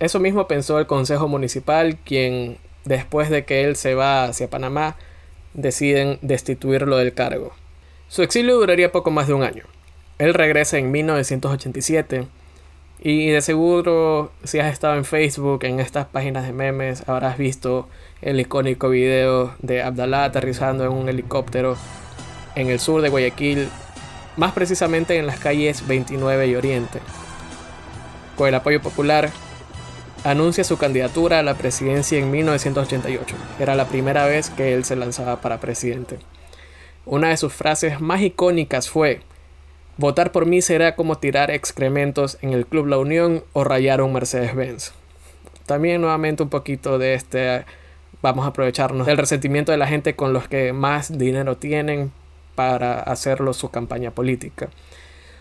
Eso 0.00 0.18
mismo 0.18 0.48
pensó 0.48 0.80
el 0.80 0.86
Consejo 0.86 1.28
Municipal, 1.28 1.96
quien 2.04 2.58
después 2.84 3.30
de 3.30 3.44
que 3.44 3.62
él 3.64 3.76
se 3.76 3.94
va 3.94 4.24
hacia 4.24 4.50
Panamá, 4.50 4.96
deciden 5.54 6.18
destituirlo 6.22 6.96
del 6.96 7.14
cargo. 7.14 7.52
Su 8.08 8.22
exilio 8.22 8.56
duraría 8.56 8.92
poco 8.92 9.10
más 9.10 9.28
de 9.28 9.34
un 9.34 9.44
año. 9.44 9.64
Él 10.18 10.34
regresa 10.34 10.78
en 10.78 10.90
1987 10.90 12.26
y 13.04 13.30
de 13.30 13.42
seguro 13.42 14.30
si 14.44 14.60
has 14.60 14.72
estado 14.72 14.94
en 14.94 15.04
Facebook, 15.04 15.64
en 15.64 15.80
estas 15.80 16.06
páginas 16.06 16.46
de 16.46 16.52
memes, 16.52 17.08
habrás 17.08 17.36
visto 17.36 17.88
el 18.20 18.38
icónico 18.38 18.88
video 18.90 19.54
de 19.60 19.82
Abdalá 19.82 20.22
aterrizando 20.22 20.84
en 20.84 20.92
un 20.92 21.08
helicóptero 21.08 21.76
en 22.54 22.68
el 22.68 22.78
sur 22.78 23.02
de 23.02 23.08
Guayaquil, 23.08 23.68
más 24.36 24.52
precisamente 24.52 25.18
en 25.18 25.26
las 25.26 25.40
calles 25.40 25.88
29 25.88 26.46
y 26.46 26.54
Oriente. 26.54 27.00
Con 28.36 28.46
el 28.46 28.54
apoyo 28.54 28.80
popular, 28.80 29.30
anuncia 30.22 30.62
su 30.62 30.78
candidatura 30.78 31.40
a 31.40 31.42
la 31.42 31.54
presidencia 31.54 32.20
en 32.20 32.30
1988. 32.30 33.34
Era 33.58 33.74
la 33.74 33.88
primera 33.88 34.26
vez 34.26 34.48
que 34.50 34.74
él 34.74 34.84
se 34.84 34.94
lanzaba 34.94 35.40
para 35.40 35.58
presidente. 35.58 36.20
Una 37.04 37.30
de 37.30 37.36
sus 37.36 37.52
frases 37.52 38.00
más 38.00 38.20
icónicas 38.20 38.88
fue, 38.88 39.22
Votar 39.98 40.32
por 40.32 40.46
mí 40.46 40.62
será 40.62 40.96
como 40.96 41.18
tirar 41.18 41.50
excrementos 41.50 42.38
en 42.40 42.52
el 42.52 42.66
Club 42.66 42.86
La 42.86 42.98
Unión 42.98 43.44
o 43.52 43.62
rayar 43.62 44.00
un 44.00 44.14
Mercedes-Benz. 44.14 44.92
También 45.66 46.00
nuevamente 46.00 46.42
un 46.42 46.48
poquito 46.48 46.98
de 46.98 47.14
este, 47.14 47.64
vamos 48.22 48.46
a 48.46 48.48
aprovecharnos 48.48 49.06
del 49.06 49.18
resentimiento 49.18 49.70
de 49.70 49.78
la 49.78 49.86
gente 49.86 50.16
con 50.16 50.32
los 50.32 50.48
que 50.48 50.72
más 50.72 51.18
dinero 51.18 51.56
tienen 51.56 52.10
para 52.54 53.00
hacerlo 53.00 53.52
su 53.52 53.70
campaña 53.70 54.10
política. 54.10 54.70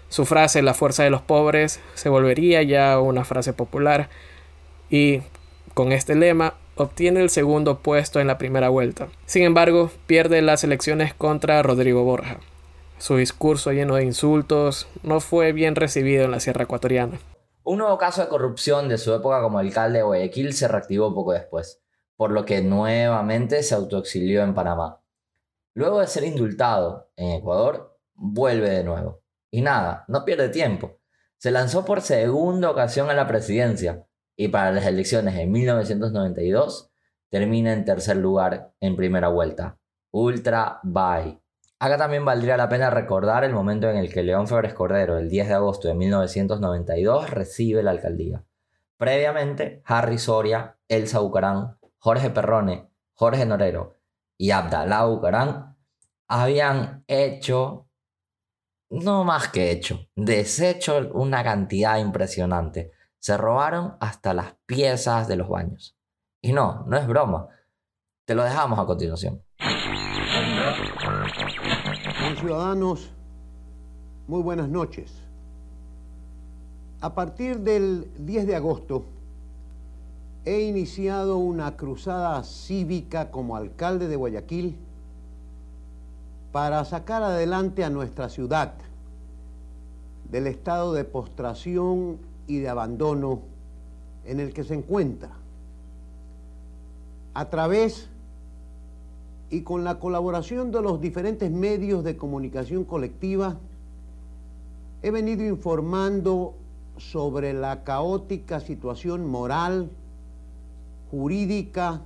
Su 0.10 0.25
frase, 0.25 0.62
la 0.62 0.74
fuerza 0.74 1.03
de 1.03 1.10
los 1.10 1.22
pobres, 1.22 1.79
se 1.93 2.10
volvería 2.10 2.62
ya 2.63 3.00
una 3.00 3.24
frase 3.24 3.53
popular 3.53 4.10
y 4.89 5.22
con 5.74 5.93
este 5.93 6.15
lema 6.15 6.55
obtiene 6.75 7.22
el 7.22 7.29
segundo 7.29 7.79
puesto 7.79 8.20
en 8.20 8.27
la 8.27 8.38
primera 8.38 8.67
vuelta. 8.67 9.08
Sin 9.25 9.43
embargo, 9.43 9.89
pierde 10.08 10.41
las 10.41 10.65
elecciones 10.65 11.13
contra 11.13 11.63
Rodrigo 11.63 12.03
Borja. 12.03 12.38
Su 13.01 13.15
discurso 13.15 13.72
lleno 13.72 13.96
de 13.96 14.03
insultos 14.03 14.88
no 15.01 15.22
fue 15.22 15.53
bien 15.53 15.75
recibido 15.75 16.24
en 16.24 16.29
la 16.29 16.39
Sierra 16.39 16.65
Ecuatoriana. 16.65 17.17
Un 17.63 17.79
nuevo 17.79 17.98
caso 17.98 18.22
de 18.22 18.27
corrupción 18.27 18.89
de 18.89 19.00
su 19.00 19.12
época 19.12 19.41
como 19.41 19.58
alcalde 19.58 19.98
de 19.98 20.03
Guayaquil 20.03 20.53
se 20.53 20.67
reactivó 20.67 21.12
poco 21.12 21.31
después, 21.34 21.81
por 22.15 22.29
lo 22.29 22.46
que 22.46 22.62
nuevamente 22.62 23.63
se 23.63 23.74
autoexilió 23.74 24.43
en 24.43 24.53
Panamá. 24.53 25.01
Luego 25.74 26.00
de 26.00 26.05
ser 26.05 26.25
indultado 26.25 27.10
en 27.15 27.31
Ecuador, 27.31 27.98
vuelve 28.13 28.70
de 28.70 28.84
nuevo. 28.84 29.24
Y 29.50 29.62
nada, 29.62 30.05
no 30.08 30.24
pierde 30.24 30.50
tiempo. 30.50 31.00
Se 31.38 31.50
lanzó 31.50 31.84
por 31.84 32.01
segunda 32.01 32.70
ocasión 32.70 33.10
a 33.10 33.15
la 33.15 33.25
presidencia, 33.25 34.05
y 34.36 34.50
para 34.50 34.72
las 34.72 34.86
elecciones 34.86 35.39
en 35.39 35.51
1992 35.51 36.91
termina 37.31 37.74
en 37.74 37.84
tercer 37.84 38.17
lugar 38.17 38.75
en 38.79 38.96
primera 38.96 39.29
vuelta. 39.29 39.79
Ultra 40.12 40.79
bye. 40.84 41.41
Acá 41.82 41.98
también 41.98 42.24
valdría 42.24 42.58
la 42.58 42.70
pena 42.70 42.92
recordar 42.92 43.44
el 43.44 43.54
momento 43.54 43.90
en 43.90 43.98
el 43.98 44.14
que 44.14 44.22
León 44.22 44.48
Febres 44.48 44.76
Cordero, 44.76 45.18
el 45.18 45.30
10 45.30 45.48
de 45.48 45.54
agosto 45.56 45.88
de 45.88 45.96
1992, 45.96 47.32
recibe 47.32 47.82
la 47.82 47.90
alcaldía. 47.90 48.44
Previamente, 48.98 49.82
Harry 49.86 50.20
Soria, 50.20 50.78
Elsa 50.88 51.22
Bucarán, 51.22 51.80
Jorge 51.98 52.30
Perrone, 52.30 52.92
Jorge 53.14 53.48
Norero 53.48 53.98
y 54.38 54.52
Abdalá 54.52 55.06
Bucarán 55.06 55.76
habían 56.28 57.04
hecho, 57.08 57.88
no 58.92 59.24
más 59.24 59.48
que 59.48 59.72
hecho, 59.72 60.08
deshecho 60.16 61.10
una 61.14 61.44
cantidad 61.44 61.98
impresionante 61.98 62.92
se 63.18 63.38
robaron 63.38 63.98
hasta 64.00 64.36
las 64.36 64.54
piezas 64.68 65.28
de 65.28 65.36
los 65.36 65.50
baños. 65.50 65.98
Y 66.42 66.54
no, 66.54 66.84
no 66.86 66.96
es 66.96 67.08
broma. 67.08 67.48
Te 68.26 68.36
lo 68.36 68.44
dejamos 68.44 68.78
a 68.78 68.86
continuación. 68.86 69.44
Ciudadanos, 72.42 73.12
muy 74.28 74.42
buenas 74.42 74.68
noches. 74.68 75.14
A 77.00 77.14
partir 77.14 77.60
del 77.60 78.10
10 78.18 78.48
de 78.48 78.56
agosto 78.56 79.06
he 80.44 80.62
iniciado 80.62 81.38
una 81.38 81.78
cruzada 81.78 82.44
cívica 82.44 83.30
como 83.30 83.56
alcalde 83.56 84.08
de 84.08 84.16
Guayaquil 84.16 84.76
para 86.52 86.84
sacar 86.84 87.22
adelante 87.22 87.84
a 87.84 87.92
nuestra 87.92 88.28
ciudad 88.28 88.74
del 90.32 90.48
estado 90.48 90.94
de 90.94 91.04
postración 91.04 92.18
y 92.48 92.58
de 92.58 92.70
abandono 92.70 93.42
en 94.26 94.40
el 94.40 94.52
que 94.52 94.64
se 94.64 94.74
encuentra. 94.74 95.30
A 97.36 97.46
través 97.52 98.10
y 99.51 99.62
con 99.62 99.84
la 99.84 100.00
colaboración 100.00 100.72
de 100.72 100.81
los 100.81 101.00
diferentes 101.01 101.51
medios 101.51 102.03
de 102.03 102.17
comunicación 102.17 102.86
colectiva, 102.86 103.60
he 105.03 105.12
venido 105.12 105.43
informando 105.46 106.55
sobre 106.98 107.53
la 107.53 107.84
caótica 107.84 108.60
situación 108.62 109.29
moral, 109.29 109.91
jurídica, 111.12 112.01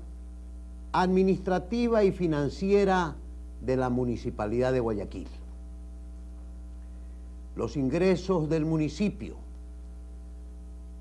administrativa 0.91 2.03
y 2.03 2.11
financiera 2.11 3.15
de 3.61 3.77
la 3.77 3.89
Municipalidad 3.89 4.73
de 4.73 4.79
Guayaquil. 4.79 5.27
Los 7.55 7.77
ingresos 7.77 8.49
del 8.49 8.65
municipio 8.65 9.45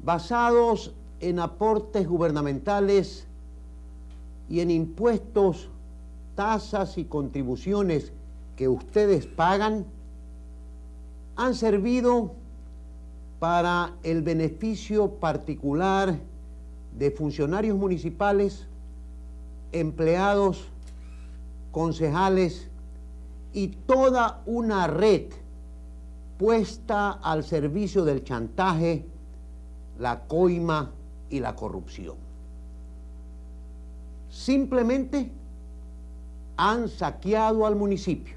basados 0.05 0.93
en 1.21 1.39
aportes 1.39 2.07
gubernamentales 2.07 3.27
y 4.51 4.61
en 4.61 4.71
impuestos, 4.71 5.71
tasas 6.35 6.99
y 6.99 7.05
contribuciones 7.05 8.13
que 8.57 8.69
ustedes 8.69 9.27
pagan, 9.27 9.87
han 11.37 11.55
servido 11.55 12.33
para 13.39 13.93
el 14.03 14.23
beneficio 14.23 15.11
particular 15.17 16.19
de 16.97 17.11
funcionarios 17.11 17.77
municipales, 17.77 18.67
empleados, 19.73 20.69
concejales 21.73 22.69
y 23.53 23.69
toda 23.69 24.43
una 24.47 24.87
red 24.87 25.25
puesta 26.39 27.11
al 27.11 27.45
servicio 27.45 28.05
del 28.05 28.23
chantaje 28.25 29.05
la 29.99 30.21
coima 30.25 30.93
y 31.31 31.41
la 31.41 31.55
corrupción. 31.55 32.17
Simplemente 34.29 35.31
han 36.57 36.89
saqueado 36.89 37.67
al 37.67 37.77
municipio, 37.77 38.37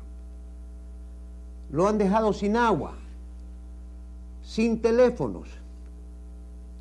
lo 1.71 1.88
han 1.88 1.97
dejado 1.97 2.33
sin 2.33 2.55
agua, 2.55 2.93
sin 4.41 4.81
teléfonos, 4.81 5.50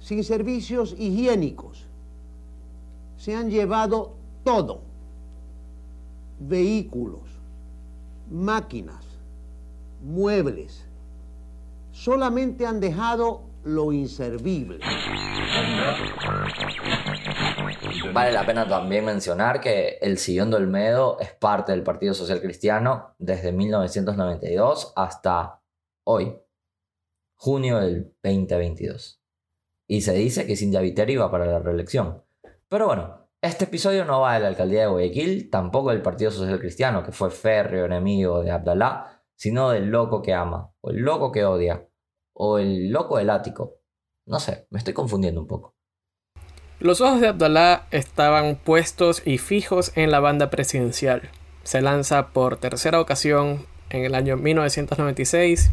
sin 0.01 0.23
servicios 0.23 0.95
higiénicos. 0.99 1.85
Se 3.19 3.35
han 3.35 3.51
llevado 3.51 4.15
todo, 4.45 4.81
vehículos, 6.39 7.23
máquinas, 8.31 9.05
muebles. 10.05 10.85
Solamente 11.93 12.67
han 12.67 12.79
dejado 12.79 13.43
lo 13.65 13.93
inservible. 13.93 14.79
Vale 18.13 18.33
la 18.33 18.47
pena 18.47 18.67
también 18.67 19.05
mencionar 19.05 19.61
que 19.61 19.99
el 20.01 20.19
Sillón 20.19 20.51
de 20.51 20.57
Olmedo 20.57 21.19
es 21.21 21.33
parte 21.33 21.73
del 21.73 21.83
Partido 21.83 22.15
Social 22.15 22.41
Cristiano 22.41 23.15
desde 23.19 23.53
1992 23.53 24.93
hasta 24.97 25.63
hoy, 26.05 26.39
junio 27.35 27.79
del 27.79 28.15
2022. 28.23 29.23
Y 29.89 30.01
se 30.01 30.15
dice 30.15 30.47
que 30.47 30.57
Cintia 30.57 30.81
Viteri 30.81 31.15
iba 31.15 31.31
para 31.31 31.47
la 31.47 31.59
reelección. 31.59 32.25
Pero 32.69 32.87
bueno, 32.87 33.29
este 33.41 33.65
episodio 33.65 34.05
no 34.05 34.23
va 34.23 34.35
de 34.35 34.41
la 34.41 34.49
alcaldía 34.49 34.83
de 34.83 34.87
Guayaquil, 34.89 35.51
tampoco 35.51 35.91
del 35.91 36.03
Partido 36.03 36.31
Social 36.31 36.59
Cristiano, 36.59 37.05
que 37.05 37.13
fue 37.13 37.31
férreo 37.31 37.85
enemigo 37.85 38.43
de 38.43 38.51
Abdalá, 38.51 39.23
sino 39.37 39.71
del 39.71 39.91
loco 39.91 40.23
que 40.23 40.35
ama 40.35 40.73
o 40.81 40.91
el 40.91 40.97
loco 40.97 41.31
que 41.31 41.45
odia 41.45 41.89
o 42.33 42.59
el 42.59 42.91
loco 42.91 43.19
del 43.19 43.31
ático. 43.31 43.81
No 44.27 44.41
sé, 44.41 44.67
me 44.71 44.79
estoy 44.79 44.95
confundiendo 44.95 45.41
un 45.41 45.47
poco. 45.47 45.76
Los 46.79 47.01
ojos 47.01 47.23
de 47.23 47.29
Abdallah 47.29 47.85
estaban 47.91 48.57
puestos 48.57 49.23
y 49.25 49.39
fijos 49.39 49.93
en 49.95 50.11
la 50.11 50.21
banda 50.21 50.51
presidencial. 50.51 51.23
Se 51.65 51.81
lanza 51.81 52.29
por 52.29 52.59
tercera 52.59 53.01
ocasión 53.01 53.65
en 53.89 54.05
el 54.05 54.15
año 54.15 54.37
1996 54.37 55.71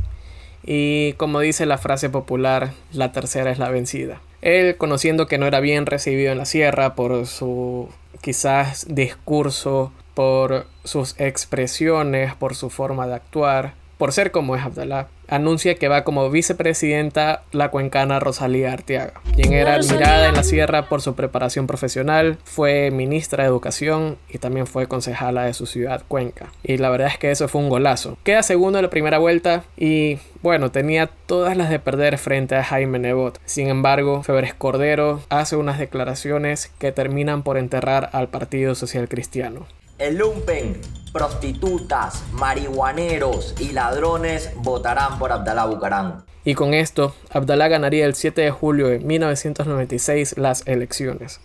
y 0.63 1.11
como 1.13 1.41
dice 1.41 1.65
la 1.65 1.77
frase 1.77 2.09
popular, 2.09 2.71
la 2.93 3.11
tercera 3.11 3.51
es 3.51 3.59
la 3.59 3.69
vencida. 3.69 4.21
Él, 4.41 4.77
conociendo 4.77 5.27
que 5.27 5.37
no 5.37 5.45
era 5.45 5.59
bien 5.59 5.85
recibido 5.85 6.31
en 6.31 6.37
la 6.37 6.45
sierra 6.45 6.95
por 6.95 7.27
su 7.27 7.89
quizás 8.21 8.85
discurso, 8.87 9.91
por 10.13 10.67
sus 10.85 11.19
expresiones, 11.19 12.33
por 12.35 12.55
su 12.55 12.69
forma 12.69 13.07
de 13.07 13.15
actuar, 13.15 13.73
por 13.97 14.11
ser 14.11 14.31
como 14.31 14.55
es 14.55 14.63
Abdalá, 14.63 15.07
anuncia 15.27 15.75
que 15.75 15.87
va 15.87 16.03
como 16.03 16.29
vicepresidenta 16.29 17.43
la 17.51 17.69
cuencana 17.69 18.19
Rosalía 18.19 18.73
Arteaga, 18.73 19.21
quien 19.35 19.53
era 19.53 19.75
admirada 19.75 20.29
en 20.29 20.35
la 20.35 20.43
sierra 20.43 20.89
por 20.89 21.01
su 21.01 21.15
preparación 21.15 21.67
profesional, 21.67 22.37
fue 22.43 22.91
ministra 22.91 23.43
de 23.43 23.49
Educación 23.49 24.17
y 24.29 24.37
también 24.37 24.67
fue 24.67 24.87
concejala 24.87 25.43
de 25.43 25.53
su 25.53 25.65
ciudad 25.65 26.03
Cuenca. 26.07 26.51
Y 26.63 26.77
la 26.77 26.89
verdad 26.89 27.07
es 27.07 27.17
que 27.17 27.31
eso 27.31 27.47
fue 27.47 27.61
un 27.61 27.69
golazo. 27.69 28.17
Queda 28.23 28.43
segundo 28.43 28.79
en 28.79 28.83
la 28.83 28.89
primera 28.89 29.17
vuelta 29.17 29.63
y 29.77 30.19
bueno, 30.41 30.71
tenía 30.71 31.07
todas 31.25 31.55
las 31.55 31.69
de 31.69 31.79
perder 31.79 32.17
frente 32.17 32.55
a 32.55 32.63
Jaime 32.63 32.99
Nebot. 32.99 33.39
Sin 33.45 33.69
embargo, 33.69 34.23
Febres 34.23 34.53
Cordero 34.53 35.21
hace 35.29 35.55
unas 35.55 35.79
declaraciones 35.79 36.71
que 36.79 36.91
terminan 36.91 37.43
por 37.43 37.57
enterrar 37.57 38.09
al 38.11 38.27
Partido 38.27 38.75
Social 38.75 39.07
Cristiano. 39.07 39.65
El 39.99 40.17
lumpen, 40.17 40.81
prostitutas, 41.11 42.23
marihuaneros 42.31 43.53
y 43.59 43.73
ladrones 43.73 44.51
votarán 44.55 45.19
por 45.19 45.31
Abdalá 45.31 45.65
Bucarán. 45.65 46.23
Y 46.43 46.55
con 46.55 46.73
esto, 46.73 47.15
Abdalá 47.29 47.67
ganaría 47.67 48.05
el 48.05 48.15
7 48.15 48.41
de 48.41 48.51
julio 48.51 48.87
de 48.87 48.99
1996 48.99 50.37
las 50.37 50.67
elecciones 50.67 51.39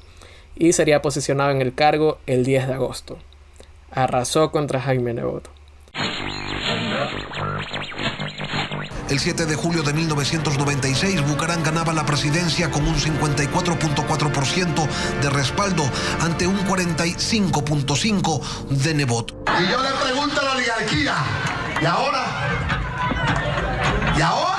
y 0.57 0.73
sería 0.73 1.02
posicionado 1.02 1.50
en 1.50 1.61
el 1.61 1.75
cargo 1.75 2.19
el 2.26 2.45
10 2.45 2.69
de 2.69 2.75
agosto. 2.75 3.19
Arrasó 3.90 4.50
contra 4.50 4.81
Jaime 4.81 5.12
Nebot. 5.12 5.49
El 9.08 9.18
7 9.18 9.46
de 9.46 9.56
julio 9.56 9.82
de 9.82 9.94
1996, 9.94 11.26
Bucaram 11.26 11.62
ganaba 11.62 11.94
la 11.94 12.04
presidencia 12.04 12.70
con 12.70 12.86
un 12.86 12.94
54.4% 12.94 14.86
de 15.22 15.30
respaldo 15.30 15.90
ante 16.20 16.46
un 16.46 16.58
45.5% 16.66 18.68
de 18.68 18.92
Nebot. 18.94 19.34
Y 19.60 19.68
yo 19.70 19.82
le 19.82 19.88
pregunto 20.04 20.38
a 20.40 20.44
la 20.44 20.52
oligarquía, 20.52 21.14
¿y 21.80 21.86
ahora? 21.86 22.26
¿Y 24.16 24.20
ahora? 24.20 24.57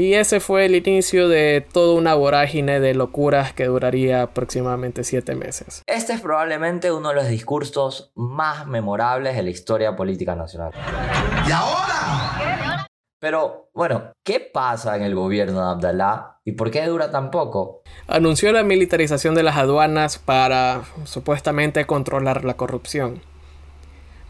Y 0.00 0.14
ese 0.14 0.40
fue 0.40 0.64
el 0.64 0.76
inicio 0.76 1.28
de 1.28 1.60
toda 1.60 1.92
una 1.92 2.14
vorágine 2.14 2.80
de 2.80 2.94
locuras 2.94 3.52
que 3.52 3.66
duraría 3.66 4.22
aproximadamente 4.22 5.04
siete 5.04 5.34
meses. 5.34 5.82
Este 5.86 6.14
es 6.14 6.22
probablemente 6.22 6.90
uno 6.90 7.10
de 7.10 7.16
los 7.16 7.28
discursos 7.28 8.10
más 8.14 8.66
memorables 8.66 9.36
de 9.36 9.42
la 9.42 9.50
historia 9.50 9.96
política 9.96 10.34
nacional. 10.34 10.72
¿Y 11.46 11.52
ahora? 11.52 12.86
Pero, 13.18 13.68
bueno, 13.74 14.12
¿qué 14.24 14.40
pasa 14.40 14.96
en 14.96 15.02
el 15.02 15.14
gobierno 15.14 15.60
de 15.60 15.70
Abdalá 15.70 16.38
y 16.46 16.52
por 16.52 16.70
qué 16.70 16.86
dura 16.86 17.10
tan 17.10 17.30
poco? 17.30 17.82
Anunció 18.06 18.52
la 18.52 18.62
militarización 18.62 19.34
de 19.34 19.42
las 19.42 19.58
aduanas 19.58 20.16
para 20.16 20.84
supuestamente 21.04 21.84
controlar 21.84 22.46
la 22.46 22.54
corrupción. 22.54 23.20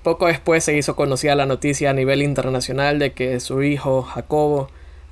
Poco 0.03 0.27
después 0.27 0.65
se 0.65 0.77
hizo 0.77 0.97
conocida 0.97 1.37
la 1.37 1.47
noticia 1.47 1.91
a 1.91 1.93
nivel 1.93 2.23
internacional 2.23 2.99
de 2.99 3.13
que 3.13 3.39
su 3.39 3.63
hijo, 3.63 4.03
Jacobo, 4.03 4.69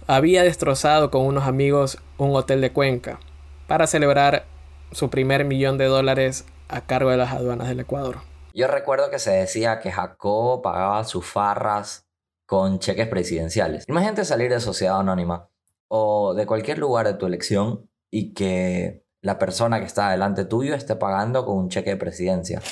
había 0.08 0.42
destrozado 0.42 1.10
con 1.10 1.26
unos 1.26 1.46
amigos 1.46 1.98
un 2.16 2.34
hotel 2.34 2.62
de 2.62 2.72
Cuenca 2.72 3.20
para 3.66 3.86
celebrar 3.86 4.46
su 4.90 5.10
primer 5.10 5.44
millón 5.44 5.76
de 5.76 5.84
dólares 5.84 6.46
a 6.68 6.80
cargo 6.80 7.10
de 7.10 7.18
las 7.18 7.32
aduanas 7.32 7.68
del 7.68 7.80
Ecuador. 7.80 8.16
Yo 8.54 8.68
recuerdo 8.68 9.10
que 9.10 9.18
se 9.18 9.32
decía 9.32 9.80
que 9.80 9.92
Jacobo 9.92 10.62
pagaba 10.62 11.04
sus 11.04 11.26
farras 11.26 12.08
con 12.46 12.78
cheques 12.78 13.06
presidenciales. 13.06 13.84
Imagínate 13.86 14.24
salir 14.24 14.50
de 14.50 14.60
sociedad 14.60 14.98
anónima 14.98 15.50
o 15.88 16.32
de 16.32 16.46
cualquier 16.46 16.78
lugar 16.78 17.06
de 17.06 17.14
tu 17.14 17.26
elección 17.26 17.90
y 18.10 18.32
que 18.32 19.04
la 19.20 19.38
persona 19.38 19.78
que 19.78 19.86
está 19.86 20.10
delante 20.10 20.46
tuyo 20.46 20.74
esté 20.74 20.96
pagando 20.96 21.44
con 21.44 21.58
un 21.58 21.68
cheque 21.68 21.90
de 21.90 21.96
presidencia. 21.98 22.62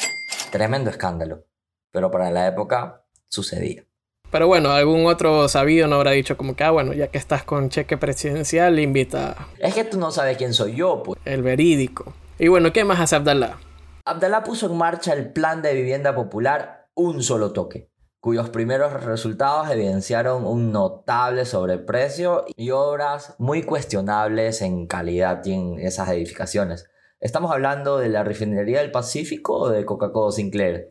Tremendo 0.51 0.89
escándalo. 0.89 1.45
Pero 1.91 2.11
para 2.11 2.31
la 2.31 2.47
época 2.47 3.05
sucedía. 3.29 3.85
Pero 4.31 4.49
bueno, 4.49 4.71
algún 4.71 5.07
otro 5.07 5.49
sabido 5.49 5.87
no 5.87 5.97
habrá 5.97 6.11
dicho 6.11 6.37
como 6.37 6.57
que, 6.57 6.65
ah, 6.65 6.71
bueno, 6.71 6.93
ya 6.93 7.09
que 7.09 7.19
estás 7.19 7.45
con 7.45 7.69
cheque 7.69 7.97
presidencial, 7.97 8.79
invita 8.79 9.37
Es 9.59 9.75
que 9.75 9.85
tú 9.85 9.99
no 9.99 10.11
sabes 10.11 10.37
quién 10.37 10.53
soy 10.53 10.75
yo, 10.75 11.03
pues. 11.03 11.21
el 11.25 11.43
verídico. 11.43 12.13
Y 12.39 12.49
bueno, 12.49 12.73
¿qué 12.73 12.85
más 12.85 13.01
hace 13.01 13.17
Abdallah? 13.17 13.59
Abdalá 14.05 14.45
puso 14.45 14.67
en 14.67 14.77
marcha 14.77 15.13
el 15.13 15.33
plan 15.33 15.63
de 15.63 15.75
vivienda 15.75 16.15
popular 16.15 16.89
Un 16.95 17.23
Solo 17.23 17.53
Toque, 17.53 17.89
cuyos 18.21 18.51
primeros 18.51 18.93
resultados 19.05 19.71
evidenciaron 19.71 20.45
un 20.45 20.71
notable 20.71 21.45
sobreprecio 21.45 22.45
y 22.57 22.71
obras 22.71 23.35
muy 23.39 23.63
cuestionables 23.63 24.61
en 24.61 24.87
calidad 24.87 25.45
y 25.45 25.55
en 25.55 25.79
esas 25.79 26.09
edificaciones. 26.11 26.89
¿Estamos 27.21 27.51
hablando 27.51 27.99
de 27.99 28.11
la 28.11 28.23
refinería 28.23 28.81
del 28.81 28.91
Pacífico 28.91 29.55
o 29.57 29.69
de 29.71 29.87
Coca-Cola 29.87 30.31
Sinclair? 30.33 30.91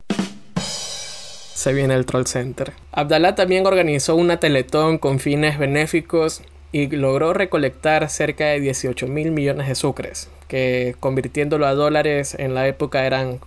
Se 1.55 1.71
viene 1.71 1.93
el 1.93 2.05
Troll 2.05 2.25
Center. 2.25 2.73
Abdallah 2.91 3.33
también 3.33 3.65
organizó 3.65 4.17
una 4.17 4.41
teletón 4.41 4.97
con 4.97 5.19
fines 5.19 5.57
benéficos 5.57 6.41
y 6.73 6.87
logró 6.87 7.33
recolectar 7.33 8.09
cerca 8.09 8.47
de 8.47 8.59
18 8.59 9.07
mil 9.07 9.31
millones 9.31 9.69
de 9.69 9.75
sucres, 9.75 10.29
que 10.49 10.97
convirtiéndolo 10.99 11.65
a 11.65 11.73
dólares 11.73 12.35
en 12.37 12.55
la 12.55 12.67
época 12.67 13.05
eran 13.05 13.39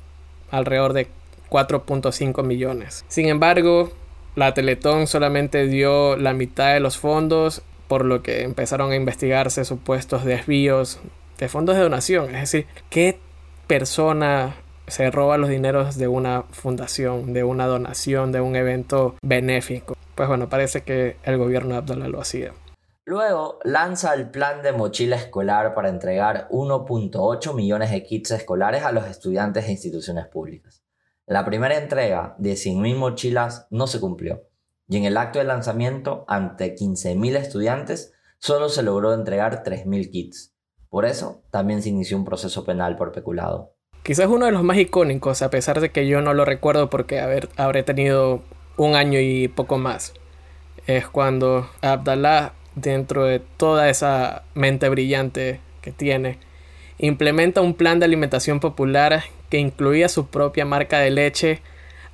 alrededor 0.51 0.95
de 0.95 1.09
4.5 1.51 2.43
millones. 2.45 3.05
Sin 3.09 3.29
embargo, 3.29 3.93
la 4.37 4.55
Teletón 4.55 5.07
solamente 5.07 5.67
dio 5.67 6.17
la 6.17 6.33
mitad 6.33 6.73
de 6.73 6.81
los 6.81 6.97
fondos, 6.97 7.61
por 7.89 8.07
lo 8.07 8.23
que 8.23 8.43
empezaron 8.43 8.91
a 8.91 8.97
investigarse 8.97 9.67
supuestos 9.67 10.25
desvíos 10.25 10.99
de 11.37 11.51
fondos 11.51 11.77
de 11.77 11.83
donación. 11.83 12.35
Es 12.35 12.41
decir, 12.53 12.67
¿qué 12.89 13.19
persona 13.67 14.55
se 14.91 15.11
roba 15.11 15.39
los 15.39 15.49
dineros 15.49 15.97
de 15.97 16.09
una 16.09 16.43
fundación, 16.51 17.33
de 17.33 17.45
una 17.45 17.67
donación, 17.67 18.33
de 18.33 18.41
un 18.41 18.57
evento 18.57 19.17
benéfico? 19.23 19.97
Pues 20.15 20.29
bueno, 20.29 20.49
parece 20.49 20.83
que 20.83 21.17
el 21.23 21.39
gobierno 21.39 21.71
de 21.71 21.77
Abdullah 21.79 22.09
lo 22.09 22.21
hacía. 22.21 22.53
Luego 23.05 23.59
lanza 23.65 24.13
el 24.15 24.31
plan 24.31 24.63
de 24.63 24.73
mochila 24.73 25.17
escolar 25.17 25.75
para 25.75 25.89
entregar 25.89 26.49
1.8 26.51 27.55
millones 27.55 27.91
de 27.91 28.03
kits 28.03 28.33
escolares 28.33 28.85
a 28.85 28.93
los 28.93 29.07
estudiantes 29.07 29.67
de 29.67 29.73
instituciones 29.73 30.27
públicas. 30.27 30.85
La 31.25 31.45
primera 31.45 31.79
entrega 31.79 32.35
de 32.39 32.53
100.000 32.53 32.97
mochilas 32.97 33.67
no 33.71 33.87
se 33.87 34.01
cumplió 34.01 34.49
y 34.89 34.97
en 34.97 35.05
el 35.05 35.17
acto 35.17 35.39
de 35.39 35.45
lanzamiento 35.45 36.25
ante 36.27 36.75
15.000 36.75 37.37
estudiantes 37.37 38.15
solo 38.39 38.69
se 38.69 38.83
logró 38.83 39.13
entregar 39.13 39.63
3.000 39.63 40.11
kits. 40.11 40.55
Por 40.89 41.05
eso 41.05 41.43
también 41.51 41.83
se 41.83 41.91
inició 41.91 42.17
un 42.17 42.25
proceso 42.25 42.65
penal 42.65 42.97
por 42.97 43.13
peculado. 43.13 43.77
Quizás 44.09 44.29
uno 44.29 44.47
de 44.47 44.53
los 44.53 44.65
más 44.65 44.79
icónicos, 44.79 45.43
a 45.43 45.51
pesar 45.51 45.83
de 45.83 45.91
que 45.91 46.07
yo 46.07 46.23
no 46.23 46.33
lo 46.33 46.47
recuerdo 46.47 46.89
porque 46.89 47.21
haber, 47.21 47.51
habré 47.59 47.83
tenido 47.83 48.43
un 48.79 48.95
año 48.97 49.21
y 49.21 49.49
poco 49.49 49.77
más, 49.77 50.15
es 50.87 51.07
cuando 51.07 51.69
Abdallah, 51.83 52.55
dentro 52.75 53.27
de 53.27 53.39
toda 53.39 53.91
esa 53.91 54.45
mente 54.55 54.89
brillante 54.89 55.61
que 55.83 55.93
tiene, 55.93 56.39
implementa 56.97 57.61
un 57.61 57.75
plan 57.75 57.99
de 57.99 58.07
alimentación 58.07 58.61
popular 58.61 59.25
que 59.51 59.59
incluía 59.59 60.09
su 60.09 60.29
propia 60.29 60.65
marca 60.65 61.01
de 61.01 61.11
leche, 61.11 61.61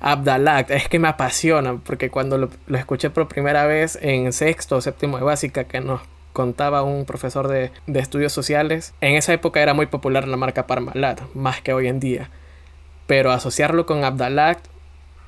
Abdallah. 0.01 0.65
Es 0.67 0.89
que 0.89 0.99
me 0.99 1.07
apasiona, 1.07 1.77
porque 1.77 2.09
cuando 2.09 2.37
lo, 2.37 2.49
escuché 2.77 3.09
por 3.09 3.29
primera 3.29 3.67
vez 3.67 3.97
en 4.01 4.33
sexto 4.33 4.75
o 4.75 4.81
séptimo 4.81 5.15
de 5.15 5.23
básica, 5.23 5.63
que 5.63 5.79
nos 5.79 6.01
contaba 6.35 6.83
un 6.83 7.05
profesor 7.05 7.47
de, 7.47 7.71
de 7.87 7.99
estudios 7.99 8.31
sociales, 8.31 8.93
en 9.01 9.15
esa 9.15 9.33
época 9.33 9.61
era 9.61 9.73
muy 9.73 9.87
popular 9.87 10.27
la 10.27 10.37
marca 10.37 10.67
Parmalat, 10.67 11.21
más 11.33 11.61
que 11.61 11.73
hoy 11.73 11.87
en 11.87 11.99
día. 11.99 12.29
Pero 13.07 13.31
asociarlo 13.31 13.87
con 13.87 14.03
Abdallah 14.03 14.57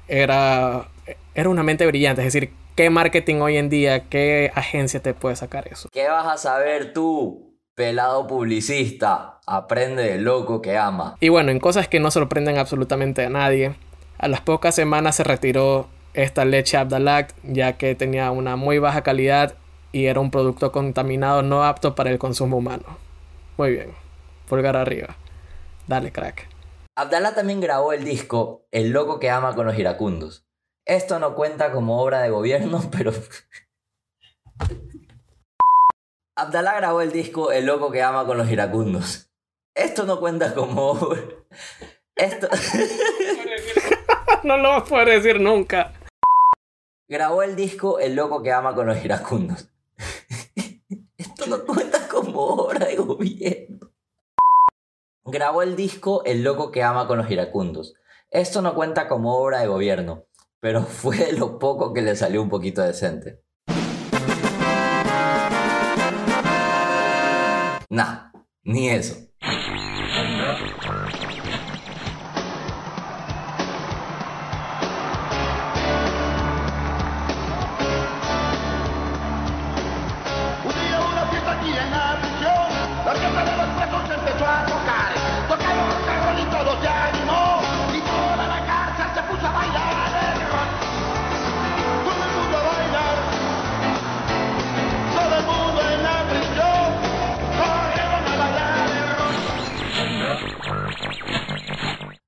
era, 0.07 0.89
era 1.33 1.49
una 1.49 1.63
mente 1.63 1.87
brillante, 1.87 2.21
es 2.21 2.33
decir, 2.33 2.53
¿qué 2.75 2.89
marketing 2.91 3.37
hoy 3.37 3.57
en 3.57 3.69
día, 3.69 4.09
qué 4.09 4.51
agencia 4.53 5.01
te 5.01 5.15
puede 5.15 5.35
sacar 5.35 5.67
eso? 5.67 5.89
¿Qué 5.91 6.07
vas 6.07 6.27
a 6.27 6.37
saber 6.37 6.93
tú, 6.93 7.57
pelado 7.73 8.27
publicista? 8.27 9.39
Aprende 9.47 10.03
de 10.03 10.17
loco 10.19 10.61
que 10.61 10.77
ama. 10.77 11.15
Y 11.19 11.29
bueno, 11.29 11.51
en 11.51 11.59
cosas 11.59 11.87
que 11.87 11.99
no 11.99 12.11
sorprenden 12.11 12.57
absolutamente 12.57 13.25
a 13.25 13.29
nadie, 13.29 13.75
a 14.17 14.27
las 14.27 14.41
pocas 14.41 14.75
semanas 14.75 15.15
se 15.15 15.23
retiró 15.23 15.87
esta 16.13 16.43
leche 16.45 16.77
Abdallah 16.77 17.27
ya 17.43 17.77
que 17.77 17.95
tenía 17.95 18.31
una 18.31 18.55
muy 18.55 18.79
baja 18.79 19.03
calidad 19.03 19.55
y 19.97 20.05
era 20.05 20.19
un 20.19 20.29
producto 20.29 20.71
contaminado 20.71 21.41
no 21.41 21.63
apto 21.63 21.95
para 21.95 22.11
el 22.11 22.19
consumo 22.19 22.57
humano. 22.57 22.85
Muy 23.57 23.71
bien, 23.71 23.95
pulgar 24.47 24.77
arriba. 24.77 25.15
Dale, 25.87 26.11
crack. 26.11 26.47
Abdallah 26.95 27.33
también 27.33 27.59
grabó 27.61 27.93
el 27.93 28.03
disco 28.03 28.67
El 28.71 28.91
loco 28.91 29.19
que 29.19 29.31
ama 29.31 29.55
con 29.55 29.65
los 29.65 29.77
iracundos. 29.77 30.45
Esto 30.85 31.17
no 31.17 31.33
cuenta 31.33 31.71
como 31.71 31.99
obra 31.99 32.21
de 32.21 32.29
gobierno, 32.29 32.87
pero... 32.91 33.11
Abdallah 36.35 36.75
grabó 36.75 37.01
el 37.01 37.11
disco 37.11 37.51
El 37.51 37.65
loco 37.65 37.89
que 37.89 38.03
ama 38.03 38.27
con 38.27 38.37
los 38.37 38.51
iracundos. 38.51 39.31
Esto 39.73 40.03
no 40.03 40.19
cuenta 40.19 40.53
como 40.53 40.91
obra... 40.91 41.21
Esto... 42.15 42.47
no 44.43 44.57
lo 44.57 44.69
vas 44.69 44.83
a 44.83 44.85
poder 44.85 45.09
decir 45.09 45.41
nunca. 45.41 45.93
Grabó 47.09 47.41
el 47.41 47.55
disco 47.55 47.97
El 47.99 48.15
loco 48.15 48.43
que 48.43 48.51
ama 48.51 48.75
con 48.75 48.85
los 48.85 49.03
iracundos. 49.03 49.71
Esto 51.17 51.47
no 51.47 51.65
cuenta 51.65 52.07
como 52.07 52.41
obra 52.41 52.85
de 52.87 52.95
gobierno. 52.95 53.91
Grabó 55.25 55.61
el 55.61 55.75
disco 55.75 56.23
El 56.23 56.43
loco 56.43 56.71
que 56.71 56.83
ama 56.83 57.07
con 57.07 57.17
los 57.17 57.29
iracundos. 57.29 57.95
Esto 58.31 58.61
no 58.61 58.75
cuenta 58.75 59.07
como 59.07 59.37
obra 59.37 59.59
de 59.59 59.67
gobierno, 59.67 60.25
pero 60.59 60.81
fue 60.83 61.33
lo 61.33 61.59
poco 61.59 61.93
que 61.93 62.01
le 62.01 62.15
salió 62.15 62.41
un 62.41 62.49
poquito 62.49 62.81
decente. 62.81 63.43
Nah, 67.89 68.31
ni 68.63 68.89
eso. 68.89 69.26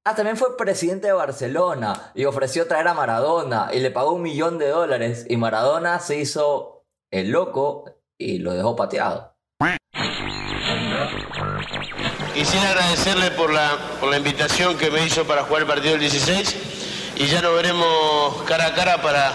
Ah, 0.09 0.15
también 0.15 0.37
fue 0.37 0.57
presidente 0.57 1.05
de 1.05 1.13
Barcelona 1.13 2.11
y 2.15 2.25
ofreció 2.25 2.65
traer 2.65 2.87
a 2.87 2.95
Maradona 2.95 3.69
y 3.71 3.79
le 3.79 3.91
pagó 3.91 4.13
un 4.13 4.23
millón 4.23 4.57
de 4.57 4.67
dólares 4.67 5.27
y 5.29 5.37
Maradona 5.37 5.99
se 5.99 6.17
hizo 6.17 6.83
el 7.11 7.29
loco 7.29 7.85
y 8.17 8.39
lo 8.39 8.55
dejó 8.55 8.75
pateado. 8.75 9.37
Quisiera 12.33 12.69
agradecerle 12.69 13.29
por 13.29 13.53
la, 13.53 13.77
por 13.99 14.09
la 14.09 14.17
invitación 14.17 14.79
que 14.79 14.89
me 14.89 15.05
hizo 15.05 15.27
para 15.27 15.43
jugar 15.43 15.61
el 15.61 15.67
partido 15.67 15.91
del 15.91 15.99
16 15.99 17.13
y 17.17 17.27
ya 17.27 17.43
nos 17.43 17.55
veremos 17.55 18.41
cara 18.47 18.65
a 18.65 18.73
cara 18.73 19.03
para, 19.03 19.31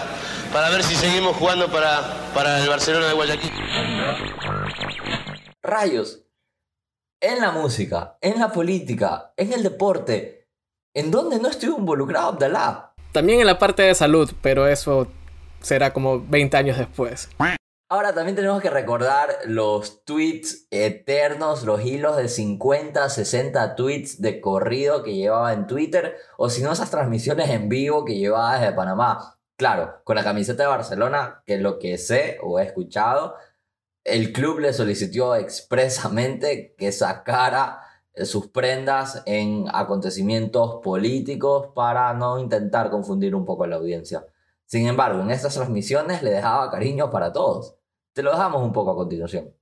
para 0.51 0.69
ver 0.71 0.83
si 0.83 0.95
seguimos 0.95 1.37
jugando 1.37 1.71
para, 1.71 2.01
para 2.33 2.59
el 2.61 2.67
Barcelona 2.67 3.07
de 3.07 3.13
Guayaquil. 3.13 3.51
Rayos. 5.63 6.23
En 7.21 7.39
la 7.39 7.51
música, 7.51 8.17
en 8.19 8.41
la 8.41 8.51
política, 8.51 9.33
en 9.37 9.53
el 9.53 9.63
deporte, 9.63 10.34
¿en 10.95 11.11
dónde 11.11 11.37
no 11.37 11.49
estuvo 11.49 11.77
involucrado 11.77 12.29
Abdalá? 12.29 12.93
También 13.11 13.39
en 13.41 13.45
la 13.45 13.59
parte 13.59 13.83
de 13.83 13.93
salud, 13.93 14.31
pero 14.41 14.67
eso 14.67 15.07
será 15.61 15.93
como 15.93 16.19
20 16.19 16.57
años 16.57 16.77
después. 16.77 17.29
Ahora 17.87 18.13
también 18.13 18.35
tenemos 18.35 18.61
que 18.61 18.69
recordar 18.71 19.29
los 19.45 20.03
tweets 20.05 20.67
eternos, 20.71 21.63
los 21.63 21.85
hilos 21.85 22.17
de 22.17 22.27
50, 22.27 23.07
60 23.09 23.75
tweets 23.75 24.21
de 24.21 24.41
corrido 24.41 25.03
que 25.03 25.13
llevaba 25.13 25.53
en 25.53 25.67
Twitter, 25.67 26.17
o 26.37 26.49
si 26.49 26.63
no, 26.63 26.71
esas 26.71 26.89
transmisiones 26.89 27.49
en 27.51 27.69
vivo 27.69 28.03
que 28.03 28.17
llevaba 28.17 28.57
desde 28.57 28.73
Panamá. 28.73 29.37
Claro, 29.55 30.01
con 30.03 30.15
la 30.15 30.23
camiseta 30.23 30.63
de 30.63 30.69
Barcelona, 30.69 31.43
que 31.45 31.55
es 31.55 31.61
lo 31.61 31.77
que 31.77 31.97
sé 31.97 32.39
o 32.41 32.59
he 32.59 32.63
escuchado, 32.63 33.35
el 34.03 34.33
club 34.33 34.59
le 34.59 34.73
solicitó 34.73 35.35
expresamente 35.35 36.75
que 36.77 36.91
sacara 36.91 37.84
sus 38.23 38.47
prendas 38.47 39.21
en 39.25 39.65
acontecimientos 39.73 40.79
políticos 40.81 41.69
para 41.75 42.13
no 42.13 42.39
intentar 42.39 42.89
confundir 42.89 43.35
un 43.35 43.43
poco 43.43 43.65
a 43.65 43.67
la 43.67 43.75
audiencia. 43.75 44.25
Sin 44.65 44.87
embargo, 44.87 45.21
en 45.21 45.31
estas 45.31 45.53
transmisiones 45.53 46.23
le 46.23 46.31
dejaba 46.31 46.71
cariño 46.71 47.11
para 47.11 47.33
todos. 47.33 47.75
Te 48.13 48.23
lo 48.23 48.31
dejamos 48.31 48.63
un 48.63 48.71
poco 48.71 48.91
a 48.91 48.95
continuación. 48.95 49.53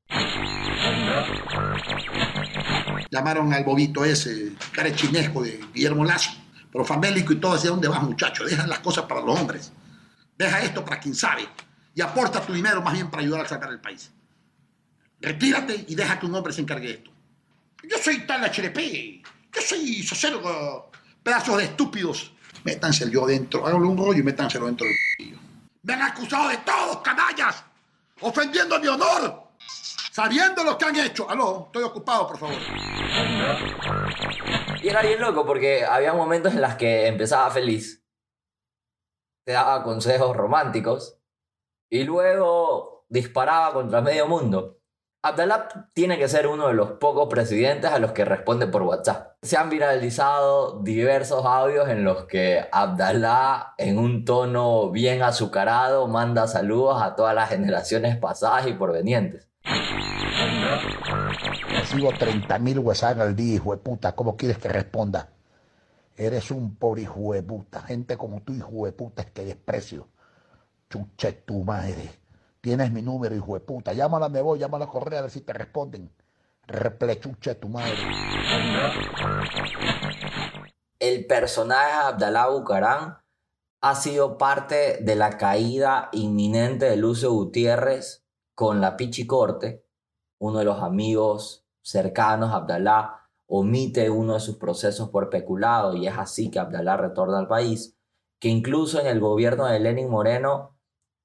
Llamaron 3.10 3.52
al 3.54 3.64
bobito 3.64 4.06
ese, 4.06 4.54
carechinesco 4.72 5.44
de 5.44 5.60
Guillermo 5.74 6.06
Lazo, 6.06 6.32
pero 6.72 6.86
famélico 6.86 7.34
y 7.34 7.40
todo, 7.40 7.54
decía, 7.54 7.72
¿dónde 7.72 7.88
vas 7.88 8.04
muchacho? 8.04 8.46
Deja 8.46 8.68
las 8.68 8.80
cosas 8.80 9.06
para 9.06 9.22
los 9.22 9.40
hombres. 9.40 9.74
Deja 10.38 10.62
esto 10.62 10.84
para 10.84 11.00
quien 11.00 11.16
sabe 11.16 11.48
y 11.96 12.02
aporta 12.02 12.42
tu 12.42 12.54
dinero 12.54 12.82
más 12.82 12.94
bien 12.94 13.10
para 13.10 13.22
ayudar 13.22 13.42
a 13.46 13.48
sacar 13.48 13.72
el 13.72 13.80
país. 13.80 14.12
Retírate 15.20 15.86
y 15.88 15.96
deja 15.96 16.20
que 16.20 16.26
un 16.26 16.36
hombre 16.36 16.54
se 16.54 16.62
encargue 16.62 16.88
de 16.88 16.94
esto. 16.96 17.13
Yo 17.84 17.98
soy 17.98 18.26
tal 18.26 18.42
HDP, 18.42 19.22
yo 19.54 19.62
soy 19.62 20.04
sociólogo, 20.04 20.90
pedazos 21.22 21.58
de 21.58 21.66
estúpidos. 21.66 22.34
Métanse 22.64 23.10
yo 23.10 23.26
dentro, 23.26 23.68
háganle 23.68 23.88
un 23.88 23.98
rollo 23.98 24.20
y 24.20 24.24
métanselo 24.24 24.68
dentro 24.68 24.88
del 24.88 24.96
p***. 25.18 25.38
Me 25.82 25.94
han 25.94 26.02
acusado 26.04 26.48
de 26.48 26.58
todos, 26.58 27.02
canallas, 27.02 27.64
ofendiendo 28.22 28.80
mi 28.80 28.88
honor, 28.88 29.50
sabiendo 30.14 30.64
lo 30.64 30.78
que 30.78 30.86
han 30.86 30.96
hecho. 30.96 31.30
Aló, 31.30 31.66
estoy 31.66 31.84
ocupado, 31.84 32.28
por 32.28 32.38
favor. 32.38 32.56
Y 34.82 34.88
era 34.88 35.02
bien 35.02 35.20
loco 35.20 35.46
porque 35.46 35.84
había 35.84 36.14
momentos 36.14 36.54
en 36.54 36.62
los 36.62 36.76
que 36.76 37.08
empezaba 37.08 37.52
feliz, 37.52 38.02
te 39.46 39.52
daba 39.52 39.84
consejos 39.84 40.38
románticos 40.38 41.18
y 41.90 42.06
luego 42.06 43.06
disparaba 43.10 43.74
contra 43.74 44.00
medio 44.00 44.26
mundo. 44.26 44.80
Abdallah 45.26 45.70
tiene 45.94 46.18
que 46.18 46.28
ser 46.28 46.48
uno 46.48 46.68
de 46.68 46.74
los 46.74 46.92
pocos 46.92 47.30
presidentes 47.30 47.90
a 47.90 47.98
los 47.98 48.12
que 48.12 48.26
responde 48.26 48.68
por 48.68 48.82
WhatsApp. 48.82 49.38
Se 49.42 49.56
han 49.56 49.70
viralizado 49.70 50.82
diversos 50.82 51.46
audios 51.46 51.88
en 51.88 52.04
los 52.04 52.26
que 52.26 52.66
Abdallah, 52.70 53.74
en 53.78 54.00
un 54.00 54.26
tono 54.26 54.92
bien 54.92 55.24
azucarado, 55.24 56.10
manda 56.10 56.46
saludos 56.48 57.02
a 57.02 57.16
todas 57.16 57.34
las 57.34 57.48
generaciones 57.48 58.18
pasadas 58.18 58.68
y 58.68 58.74
porvenientes. 58.74 59.48
Recibo 61.70 62.12
30 62.12 62.60
mil 62.60 62.80
WhatsApp 62.80 63.22
al 63.22 63.34
día, 63.34 63.56
hijo 63.56 63.72
de 63.72 63.78
puta. 63.78 64.12
¿Cómo 64.16 64.36
quieres 64.36 64.58
que 64.58 64.68
responda? 64.68 65.30
Eres 66.18 66.52
un 66.52 66.76
pobre 66.76 67.04
hijo 67.04 67.32
de 67.32 67.44
puta. 67.44 67.82
Gente 67.84 68.18
como 68.18 68.42
tú, 68.42 68.54
hijo 68.54 68.86
de 68.86 68.92
puta, 68.92 69.22
es 69.22 69.32
que 69.32 69.46
desprecio. 69.46 70.10
Chuche 70.90 71.32
tu 71.32 71.64
madre. 71.64 72.23
Tienes 72.64 72.94
mi 72.94 73.02
número, 73.02 73.36
hijo 73.36 73.56
de 73.56 73.60
puta. 73.60 73.92
Llámala, 73.92 74.30
me 74.30 74.42
voy, 74.42 74.58
llámala 74.58 74.86
a 74.86 74.88
correr 74.88 75.20
a 75.20 75.24
ver 75.24 75.32
si 75.32 75.42
te 75.42 75.52
responden. 75.52 76.10
Replechuche 76.66 77.56
tu 77.56 77.68
madre. 77.68 77.92
El 80.98 81.28
personaje 81.28 81.90
de 81.90 82.04
Abdalá 82.04 82.48
Bucarán 82.48 83.18
ha 83.82 83.96
sido 83.96 84.38
parte 84.38 85.00
de 85.02 85.16
la 85.18 85.38
caída 85.38 86.08
inminente 86.14 86.86
de 86.86 86.96
Lucio 86.96 87.34
Gutiérrez 87.34 88.26
con 88.56 88.80
la 88.80 88.96
Pichi 88.96 89.28
Corte, 89.28 89.86
uno 90.40 90.60
de 90.60 90.66
los 90.66 90.82
amigos 90.82 91.66
cercanos 91.82 92.54
Abdalá, 92.54 93.28
omite 93.46 94.10
uno 94.10 94.36
de 94.36 94.40
sus 94.40 94.56
procesos 94.56 95.10
por 95.10 95.30
peculado 95.30 95.98
y 95.98 96.08
es 96.08 96.18
así 96.18 96.50
que 96.50 96.60
Abdalá 96.60 96.96
retorna 96.96 97.40
al 97.40 97.50
país, 97.50 97.98
que 98.40 98.48
incluso 98.48 99.02
en 99.02 99.08
el 99.08 99.20
gobierno 99.20 99.66
de 99.66 99.82
Lenin 99.82 100.10
Moreno 100.10 100.78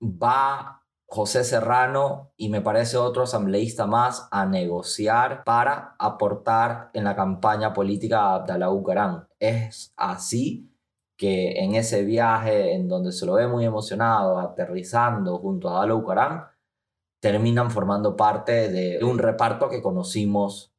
va 0.03 0.79
José 1.11 1.42
Serrano 1.42 2.33
y 2.37 2.51
me 2.51 2.61
parece 2.61 2.99
otro 2.99 3.23
asambleísta 3.23 3.87
más 3.87 4.29
a 4.31 4.44
negociar 4.44 5.42
para 5.42 5.97
aportar 5.99 6.90
en 6.92 7.05
la 7.05 7.16
campaña 7.16 7.73
política 7.73 8.21
a 8.21 8.35
Abdalá 8.35 8.68
Bucarán. 8.68 9.27
Es 9.38 9.94
así 9.97 10.71
que 11.16 11.64
en 11.64 11.75
ese 11.75 12.05
viaje 12.05 12.75
en 12.75 12.88
donde 12.88 13.12
se 13.12 13.25
lo 13.25 13.35
ve 13.35 13.49
muy 13.49 13.64
emocionado, 13.64 14.38
aterrizando 14.38 15.38
junto 15.38 15.71
a 15.71 15.79
Abdalá 15.79 15.94
Bucarán, 15.94 16.44
terminan 17.21 17.71
formando 17.71 18.14
parte 18.14 18.68
de 18.68 19.03
un 19.03 19.18
reparto 19.18 19.71
que 19.71 19.81
conocimos 19.81 20.75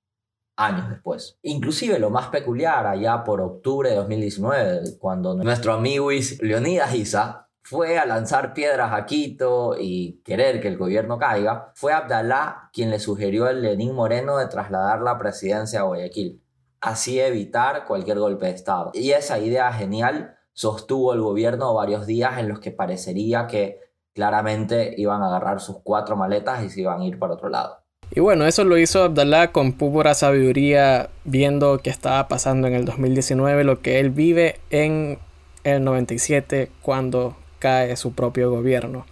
años 0.55 0.89
después. 0.89 1.39
Inclusive 1.41 1.97
lo 1.97 2.11
más 2.11 2.27
peculiar, 2.27 2.85
allá 2.85 3.23
por 3.23 3.41
octubre 3.41 3.89
de 3.89 3.95
2019, 3.95 4.97
cuando 4.99 5.33
nuestro 5.33 5.73
amigo 5.73 6.11
Leonidas 6.11 6.93
Isa 6.93 7.48
fue 7.63 7.99
a 7.99 8.05
lanzar 8.05 8.53
piedras 8.53 8.91
a 8.93 9.05
Quito 9.05 9.75
y 9.79 10.21
querer 10.23 10.59
que 10.59 10.67
el 10.67 10.77
gobierno 10.77 11.17
caiga, 11.17 11.71
fue 11.75 11.93
Abdalá 11.93 12.69
quien 12.73 12.89
le 12.89 12.99
sugirió 12.99 13.45
al 13.45 13.61
Lenín 13.61 13.93
Moreno 13.93 14.37
de 14.37 14.47
trasladar 14.47 15.01
la 15.01 15.17
presidencia 15.17 15.81
a 15.81 15.83
Guayaquil, 15.83 16.41
así 16.81 17.19
evitar 17.19 17.85
cualquier 17.85 18.19
golpe 18.19 18.47
de 18.47 18.53
Estado. 18.53 18.91
Y 18.93 19.11
esa 19.11 19.39
idea 19.39 19.71
genial 19.73 20.35
sostuvo 20.53 21.13
el 21.13 21.21
gobierno 21.21 21.73
varios 21.73 22.05
días 22.05 22.37
en 22.39 22.49
los 22.49 22.59
que 22.59 22.71
parecería 22.71 23.47
que 23.47 23.79
claramente 24.13 24.95
iban 24.97 25.21
a 25.21 25.27
agarrar 25.27 25.61
sus 25.61 25.77
cuatro 25.83 26.15
maletas 26.15 26.63
y 26.63 26.69
se 26.69 26.81
iban 26.81 27.01
a 27.01 27.05
ir 27.05 27.19
para 27.19 27.35
otro 27.35 27.49
lado. 27.49 27.77
Y 28.11 28.21
bueno, 28.21 28.45
eso 28.45 28.63
lo 28.63 28.77
hizo 28.77 29.03
Abdallah 29.03 29.51
con 29.51 29.73
pura 29.73 30.15
sabiduría, 30.15 31.09
viendo 31.25 31.77
qué 31.77 31.91
estaba 31.91 32.27
pasando 32.27 32.67
en 32.67 32.73
el 32.73 32.85
2019, 32.85 33.63
lo 33.63 33.81
que 33.81 33.99
él 33.99 34.09
vive 34.09 34.59
en 34.71 35.19
el 35.63 35.83
97 35.83 36.71
cuando 36.81 37.37
cae 37.59 37.95
su 37.95 38.13
propio 38.13 38.49
gobierno. 38.49 39.05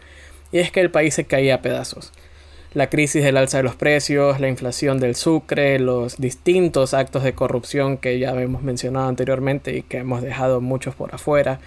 Y 0.51 0.59
es 0.59 0.71
que 0.71 0.79
el 0.79 0.91
país 0.91 1.13
se 1.13 1.25
caía 1.25 1.55
a 1.55 1.61
pedazos. 1.61 2.11
La 2.73 2.89
crisis 2.89 3.23
del 3.23 3.37
alza 3.37 3.57
de 3.57 3.63
los 3.63 3.75
precios, 3.75 4.39
la 4.39 4.47
inflación 4.47 4.99
del 4.99 5.15
sucre, 5.15 5.79
los 5.79 6.17
distintos 6.17 6.93
actos 6.93 7.23
de 7.23 7.33
corrupción 7.33 7.97
que 7.97 8.19
ya 8.19 8.31
hemos 8.41 8.61
mencionado 8.61 9.07
anteriormente 9.07 9.75
y 9.75 9.81
que 9.83 9.97
hemos 9.97 10.21
dejado 10.21 10.61
muchos 10.61 10.93
por 10.95 11.13
afuera. 11.13 11.59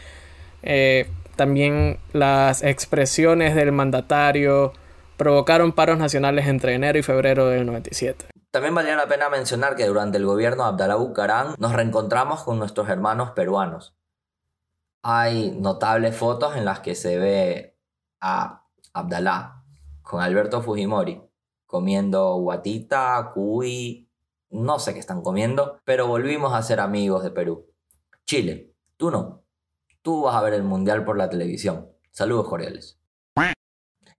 Eh, 0.63 1.09
también 1.37 1.99
las 2.13 2.63
expresiones 2.63 3.55
del 3.55 3.73
mandatario 3.73 4.73
provocaron 5.17 5.73
paros 5.73 5.99
nacionales 5.99 6.47
entre 6.47 6.75
enero 6.75 6.99
y 6.99 7.03
febrero 7.03 7.47
del 7.47 7.67
97. 7.67 8.27
También 8.51 8.75
valía 8.75 8.97
la 8.97 9.07
pena 9.07 9.29
mencionar 9.29 9.77
que 9.77 9.87
durante 9.87 10.19
el 10.19 10.27
gobierno 10.27 10.65
de 10.65 10.71
Abdalá 10.71 10.97
Bucarán 10.97 11.55
nos 11.59 11.73
reencontramos 11.73 12.43
con 12.43 12.59
nuestros 12.59 12.89
hermanos 12.89 13.31
peruanos. 13.31 13.95
Hay 15.03 15.53
notables 15.53 16.17
fotos 16.17 16.57
en 16.57 16.65
las 16.65 16.81
que 16.81 16.95
se 16.95 17.19
ve 17.19 17.79
a 18.21 18.67
Abdalá 18.93 19.65
con 20.03 20.21
Alberto 20.21 20.61
Fujimori 20.63 21.23
comiendo 21.71 22.35
guatita, 22.35 23.31
cuy, 23.33 24.11
no 24.51 24.81
sé 24.81 24.93
qué 24.93 24.99
están 24.99 25.23
comiendo, 25.23 25.79
pero 25.85 26.09
volvimos 26.09 26.53
a 26.53 26.63
ser 26.63 26.81
amigos 26.81 27.23
de 27.23 27.31
Perú. 27.31 27.73
Chile, 28.27 28.75
tú 28.97 29.13
no. 29.13 29.45
Tú 30.03 30.23
vas 30.23 30.35
a 30.35 30.43
ver 30.43 30.55
el 30.55 30.65
Mundial 30.65 31.05
por 31.05 31.17
la 31.17 31.31
televisión. 31.31 31.89
Saludos 32.11 32.49
cordiales. 32.49 32.99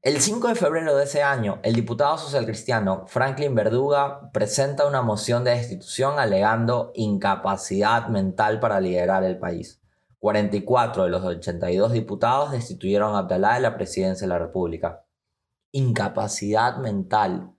El 0.02 0.20
5 0.20 0.48
de 0.48 0.56
febrero 0.56 0.96
de 0.96 1.04
ese 1.04 1.22
año, 1.22 1.60
el 1.62 1.76
diputado 1.76 2.18
socialcristiano 2.18 3.06
Franklin 3.06 3.54
Verduga 3.54 4.32
presenta 4.32 4.88
una 4.88 5.02
moción 5.02 5.44
de 5.44 5.52
destitución 5.52 6.18
alegando 6.18 6.92
incapacidad 6.96 8.08
mental 8.08 8.60
para 8.60 8.80
liderar 8.80 9.24
el 9.24 9.38
país. 9.38 9.81
44 10.22 11.04
de 11.04 11.10
los 11.10 11.26
82 11.26 11.92
diputados 11.92 12.52
destituyeron 12.52 13.16
a 13.16 13.20
Abdalá 13.20 13.56
de 13.56 13.60
la 13.60 13.76
presidencia 13.76 14.26
de 14.26 14.30
la 14.30 14.40
República. 14.40 15.06
Incapacidad 15.74 16.78
mental. 16.78 17.52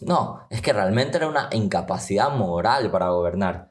No, 0.00 0.46
es 0.50 0.60
que 0.60 0.72
realmente 0.72 1.18
era 1.18 1.28
una 1.28 1.48
incapacidad 1.52 2.30
moral 2.30 2.90
para 2.90 3.10
gobernar. 3.10 3.70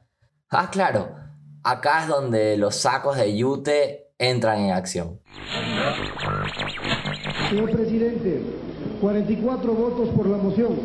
Ah, 0.50 0.70
claro, 0.72 1.26
Acá 1.68 2.04
es 2.04 2.08
donde 2.08 2.58
los 2.58 2.76
sacos 2.76 3.18
de 3.18 3.36
yute 3.36 4.12
entran 4.20 4.60
en 4.60 4.70
acción. 4.70 5.20
Señor 7.50 7.72
presidente, 7.72 8.44
44 9.02 9.74
votos 9.74 10.10
por 10.10 10.28
la 10.28 10.38
moción, 10.38 10.78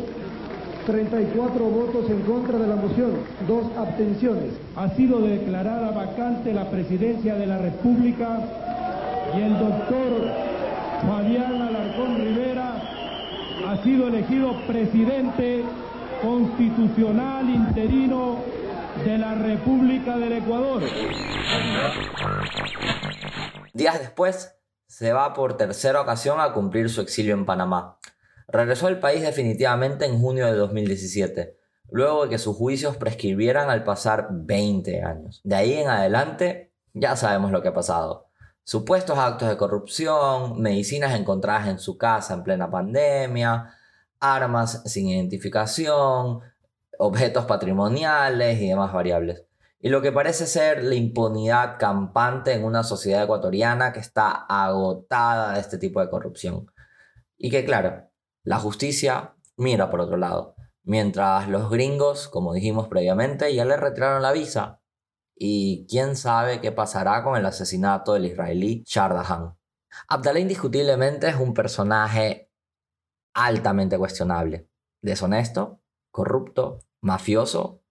34 0.85 1.63
votos 1.65 2.09
en 2.09 2.21
contra 2.21 2.57
de 2.57 2.67
la 2.67 2.75
moción, 2.75 3.11
dos 3.47 3.65
abstenciones. 3.77 4.53
Ha 4.75 4.89
sido 4.95 5.19
declarada 5.21 5.91
vacante 5.91 6.53
la 6.53 6.69
presidencia 6.69 7.35
de 7.35 7.47
la 7.47 7.57
República 7.57 8.39
y 9.37 9.41
el 9.41 9.59
doctor 9.59 10.51
Fabián 11.07 11.61
Alarcón 11.61 12.15
Rivera 12.17 12.81
ha 13.67 13.83
sido 13.83 14.07
elegido 14.07 14.53
presidente 14.67 15.63
constitucional 16.21 17.49
interino 17.49 18.39
de 19.05 19.17
la 19.17 19.35
República 19.35 20.17
del 20.17 20.33
Ecuador. 20.33 20.83
Días 23.73 23.99
después, 23.99 24.55
se 24.87 25.13
va 25.13 25.33
por 25.33 25.55
tercera 25.55 26.01
ocasión 26.01 26.39
a 26.41 26.51
cumplir 26.51 26.89
su 26.89 27.01
exilio 27.01 27.33
en 27.33 27.45
Panamá. 27.45 27.97
Regresó 28.51 28.87
al 28.87 28.99
país 28.99 29.21
definitivamente 29.21 30.05
en 30.05 30.19
junio 30.19 30.45
de 30.45 30.53
2017, 30.53 31.57
luego 31.89 32.23
de 32.23 32.31
que 32.31 32.37
sus 32.37 32.57
juicios 32.57 32.97
prescribieran 32.97 33.69
al 33.69 33.85
pasar 33.85 34.27
20 34.31 35.03
años. 35.03 35.39
De 35.45 35.55
ahí 35.55 35.73
en 35.73 35.87
adelante, 35.87 36.73
ya 36.93 37.15
sabemos 37.15 37.51
lo 37.51 37.61
que 37.61 37.69
ha 37.69 37.73
pasado. 37.73 38.27
Supuestos 38.63 39.17
actos 39.17 39.47
de 39.47 39.57
corrupción, 39.57 40.61
medicinas 40.61 41.17
encontradas 41.17 41.69
en 41.69 41.79
su 41.79 41.97
casa 41.97 42.33
en 42.33 42.43
plena 42.43 42.69
pandemia, 42.69 43.73
armas 44.19 44.83
sin 44.85 45.07
identificación, 45.07 46.41
objetos 46.99 47.45
patrimoniales 47.45 48.59
y 48.59 48.67
demás 48.67 48.91
variables. 48.91 49.45
Y 49.79 49.89
lo 49.89 50.01
que 50.01 50.11
parece 50.11 50.45
ser 50.45 50.83
la 50.83 50.95
impunidad 50.95 51.77
campante 51.79 52.53
en 52.53 52.65
una 52.65 52.83
sociedad 52.83 53.23
ecuatoriana 53.23 53.93
que 53.93 53.99
está 53.99 54.29
agotada 54.29 55.53
de 55.53 55.61
este 55.61 55.77
tipo 55.77 56.01
de 56.01 56.09
corrupción. 56.09 56.69
Y 57.37 57.49
que 57.49 57.65
claro, 57.65 58.10
la 58.43 58.59
justicia 58.59 59.35
mira 59.57 59.89
por 59.89 60.01
otro 60.01 60.17
lado, 60.17 60.55
mientras 60.83 61.47
los 61.47 61.69
gringos, 61.69 62.27
como 62.27 62.53
dijimos 62.53 62.87
previamente, 62.87 63.53
ya 63.53 63.65
le 63.65 63.77
retiraron 63.77 64.21
la 64.21 64.31
visa. 64.31 64.81
Y 65.35 65.87
quién 65.87 66.15
sabe 66.15 66.61
qué 66.61 66.71
pasará 66.71 67.23
con 67.23 67.37
el 67.37 67.45
asesinato 67.45 68.13
del 68.13 68.25
israelí 68.25 68.83
Shardahan. 68.85 69.57
Abdallah 70.07 70.39
indiscutiblemente 70.39 71.27
es 71.29 71.35
un 71.35 71.53
personaje 71.53 72.51
altamente 73.33 73.97
cuestionable. 73.97 74.69
Deshonesto, 75.01 75.81
corrupto, 76.11 76.79
mafioso, 77.01 77.83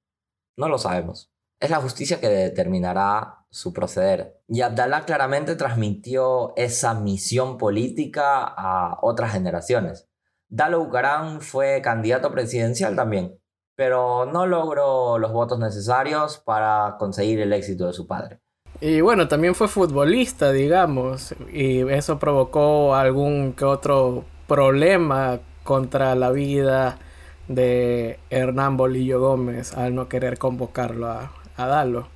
no 0.56 0.68
lo 0.68 0.78
sabemos. 0.78 1.32
Es 1.60 1.70
la 1.70 1.80
justicia 1.80 2.20
que 2.20 2.28
determinará 2.28 3.46
su 3.50 3.72
proceder. 3.72 4.40
Y 4.48 4.62
Abdallah 4.62 5.04
claramente 5.04 5.56
transmitió 5.56 6.54
esa 6.56 6.94
misión 6.94 7.58
política 7.58 8.44
a 8.44 8.98
otras 9.02 9.32
generaciones. 9.32 10.09
Dalo 10.50 10.80
Bucaram 10.80 11.40
fue 11.40 11.80
candidato 11.80 12.32
presidencial 12.32 12.96
también, 12.96 13.38
pero 13.76 14.26
no 14.26 14.46
logró 14.46 15.16
los 15.16 15.32
votos 15.32 15.60
necesarios 15.60 16.38
para 16.38 16.96
conseguir 16.98 17.38
el 17.40 17.52
éxito 17.52 17.86
de 17.86 17.92
su 17.92 18.08
padre. 18.08 18.40
Y 18.80 19.00
bueno, 19.00 19.28
también 19.28 19.54
fue 19.54 19.68
futbolista, 19.68 20.50
digamos, 20.50 21.36
y 21.52 21.88
eso 21.88 22.18
provocó 22.18 22.96
algún 22.96 23.52
que 23.52 23.64
otro 23.64 24.24
problema 24.48 25.38
contra 25.62 26.16
la 26.16 26.32
vida 26.32 26.98
de 27.46 28.18
Hernán 28.30 28.76
Bolillo 28.76 29.20
Gómez 29.20 29.76
al 29.76 29.94
no 29.94 30.08
querer 30.08 30.38
convocarlo 30.38 31.06
a, 31.06 31.32
a 31.56 31.66
Dalo. 31.66 32.08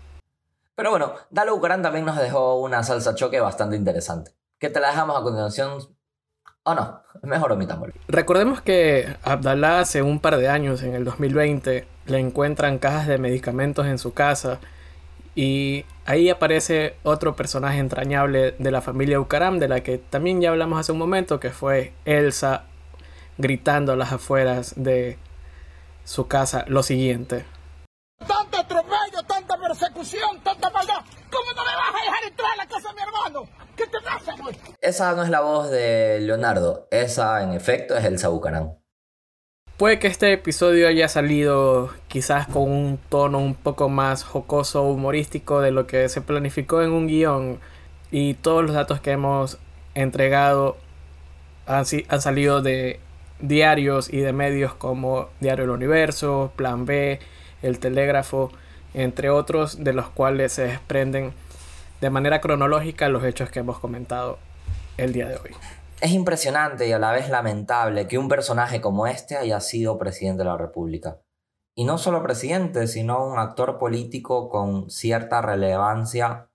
Pero 0.75 0.91
bueno, 0.91 1.13
Dalo 1.31 1.55
Bucaram 1.55 1.83
también 1.83 2.05
nos 2.05 2.17
dejó 2.17 2.61
una 2.61 2.83
salsa 2.83 3.15
choque 3.15 3.39
bastante 3.39 3.77
interesante. 3.77 4.33
Que 4.59 4.71
te 4.71 4.81
la 4.81 4.89
dejamos 4.89 5.17
a 5.17 5.23
continuación. 5.23 5.94
¿O 6.65 6.75
no? 6.75 7.03
Mejor 7.23 7.53
omitámoslo. 7.53 7.95
Recordemos 8.09 8.63
que 8.63 9.17
Abdallah 9.23 9.81
hace 9.81 10.03
un 10.03 10.19
par 10.19 10.39
de 10.39 10.49
años, 10.49 10.83
en 10.83 10.95
el 10.95 11.05
2020, 11.05 11.87
le 12.07 12.19
encuentran 12.19 12.79
cajas 12.79 13.07
de 13.07 13.19
medicamentos 13.19 13.87
en 13.87 13.99
su 13.99 14.15
casa 14.15 14.61
y 15.35 15.85
ahí 16.07 16.31
aparece 16.31 16.97
otro 17.03 17.37
personaje 17.37 17.79
entrañable 17.79 18.53
de 18.53 18.71
la 18.71 18.81
familia 18.81 19.19
Bucaram, 19.19 19.59
de 19.59 19.69
la 19.69 19.83
que 19.83 19.99
también 19.99 20.41
ya 20.41 20.51
hablamos 20.51 20.81
hace 20.81 20.93
un 20.93 20.99
momento, 20.99 21.39
que 21.39 21.51
fue 21.51 21.93
Elsa 22.07 22.65
gritando 23.37 23.93
a 23.93 23.97
las 23.97 24.13
afueras 24.13 24.75
de 24.77 25.19
su 26.05 26.29
casa 26.29 26.65
lo 26.69 26.83
siguiente. 26.83 27.45
Tanto 28.27 28.59
atropello, 28.59 29.23
tanta 29.27 29.59
persecución, 29.59 30.41
tanta 30.43 30.71
maldad. 30.71 31.03
¿Cómo 31.31 31.53
no 31.53 31.63
me 31.63 31.77
vas 31.77 31.95
a 31.95 32.05
dejar 32.05 32.25
entrar 32.25 32.53
a 32.53 32.57
la 32.57 32.67
casa 32.67 32.89
de 32.89 32.95
mi 32.95 33.03
hermano? 33.03 33.64
¿Qué 33.77 33.85
te 33.87 34.01
pasa, 34.05 34.35
pues? 34.41 34.57
Esa 34.81 35.15
no 35.15 35.23
es 35.23 35.31
la 35.31 35.41
voz 35.41 35.71
de 35.71 36.21
Leonardo, 36.21 36.87
esa 36.91 37.43
en 37.43 37.53
efecto 37.53 37.97
es 37.97 38.05
Elsa 38.05 38.29
Bucaram. 38.29 38.77
Puede 39.77 39.99
que 39.99 40.07
este 40.07 40.33
episodio 40.33 40.87
haya 40.87 41.09
salido 41.09 41.91
quizás 42.07 42.47
con 42.47 42.71
un 42.71 42.99
tono 43.09 43.39
un 43.39 43.55
poco 43.55 43.89
más 43.89 44.23
jocoso, 44.23 44.85
humorístico 44.85 45.61
de 45.61 45.73
lo 45.73 45.89
que 45.89 46.09
se 46.09 46.21
planificó 46.21 46.83
en 46.83 46.93
un 46.93 47.09
guion 47.09 47.59
y 48.13 48.35
todos 48.35 48.63
los 48.63 48.75
datos 48.75 49.01
que 49.01 49.11
hemos 49.11 49.59
entregado 49.95 50.77
han, 51.67 51.85
han 52.09 52.21
salido 52.21 52.63
de 52.63 53.01
diarios 53.41 54.13
y 54.13 54.19
de 54.19 54.33
medios 54.33 54.75
como 54.75 55.29
Diario 55.41 55.65
El 55.65 55.71
Universo, 55.71 56.53
Plan 56.55 56.87
B, 56.87 57.19
El 57.61 57.81
Telégrafo, 57.81 58.53
entre 58.95 59.31
otros 59.31 59.83
de 59.83 59.93
los 59.93 60.09
cuales 60.09 60.53
se 60.53 60.69
desprenden 60.69 61.33
de 62.01 62.11
manera 62.11 62.41
cronológica 62.41 63.09
los 63.09 63.25
hechos 63.25 63.51
que 63.51 63.61
hemos 63.61 63.79
comentado 63.79 64.39
el 64.97 65.13
día 65.13 65.29
de 65.29 65.37
hoy. 65.37 65.51
Es 66.01 66.13
impresionante 66.13 66.87
y 66.89 66.93
a 66.93 66.99
la 66.99 67.13
vez 67.13 67.31
lamentable 67.31 68.07
que 68.07 68.19
un 68.19 68.29
personaje 68.29 68.81
como 68.81 69.07
este 69.07 69.37
haya 69.37 69.61
sido 69.61 69.99
presidente 69.99 70.43
de 70.43 70.51
la 70.51 70.59
República. 70.59 71.21
Y 71.77 71.85
no 71.85 71.99
solo 71.99 72.23
presidente, 72.23 72.87
sino 72.87 73.27
un 73.27 73.39
actor 73.39 73.79
político 73.79 74.49
con 74.49 74.91
cierta 74.91 75.41
relevancia 75.41 76.51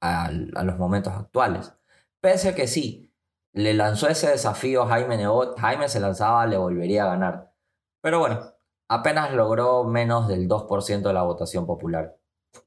a, 0.00 0.30
los 0.30 0.78
momentos 0.78 1.12
actuales. 1.12 1.74
Pese 2.20 2.50
a 2.50 2.54
que 2.54 2.66
sí, 2.66 3.12
le 3.52 3.74
lanzó 3.74 4.08
ese 4.08 4.28
desafío 4.28 4.86
Jaime 4.86 5.16
Nebot, 5.16 5.58
Jaime 5.58 5.88
se 5.88 6.00
lanzaba, 6.00 6.46
le 6.46 6.56
volvería 6.56 7.04
a 7.04 7.08
ganar. 7.08 7.52
Pero 8.00 8.20
bueno, 8.20 8.40
apenas 8.88 9.32
logró 9.32 9.84
menos 9.84 10.28
del 10.28 10.48
2% 10.48 11.02
de 11.02 11.12
la 11.12 11.22
votación 11.22 11.66
popular. 11.66 12.16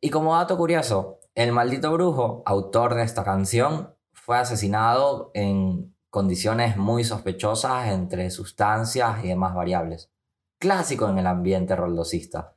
Y 0.02 0.10
como 0.10 0.36
dato 0.36 0.58
curioso, 0.58 1.20
el 1.36 1.52
maldito 1.52 1.92
brujo, 1.92 2.44
autor 2.46 2.96
de 2.96 3.04
esta 3.04 3.26
canción, 3.26 3.94
fue 4.14 4.38
asesinado 4.38 5.32
en 5.34 5.94
condiciones 6.10 6.78
muy 6.78 7.04
sospechosas 7.04 7.90
entre 7.90 8.32
sustancias 8.32 9.24
y 9.24 9.28
demás 9.28 9.54
variables. 9.54 10.10
Clásico 10.58 11.10
en 11.10 11.18
el 11.18 11.28
ambiente 11.28 11.76
roldosista. 11.76 12.56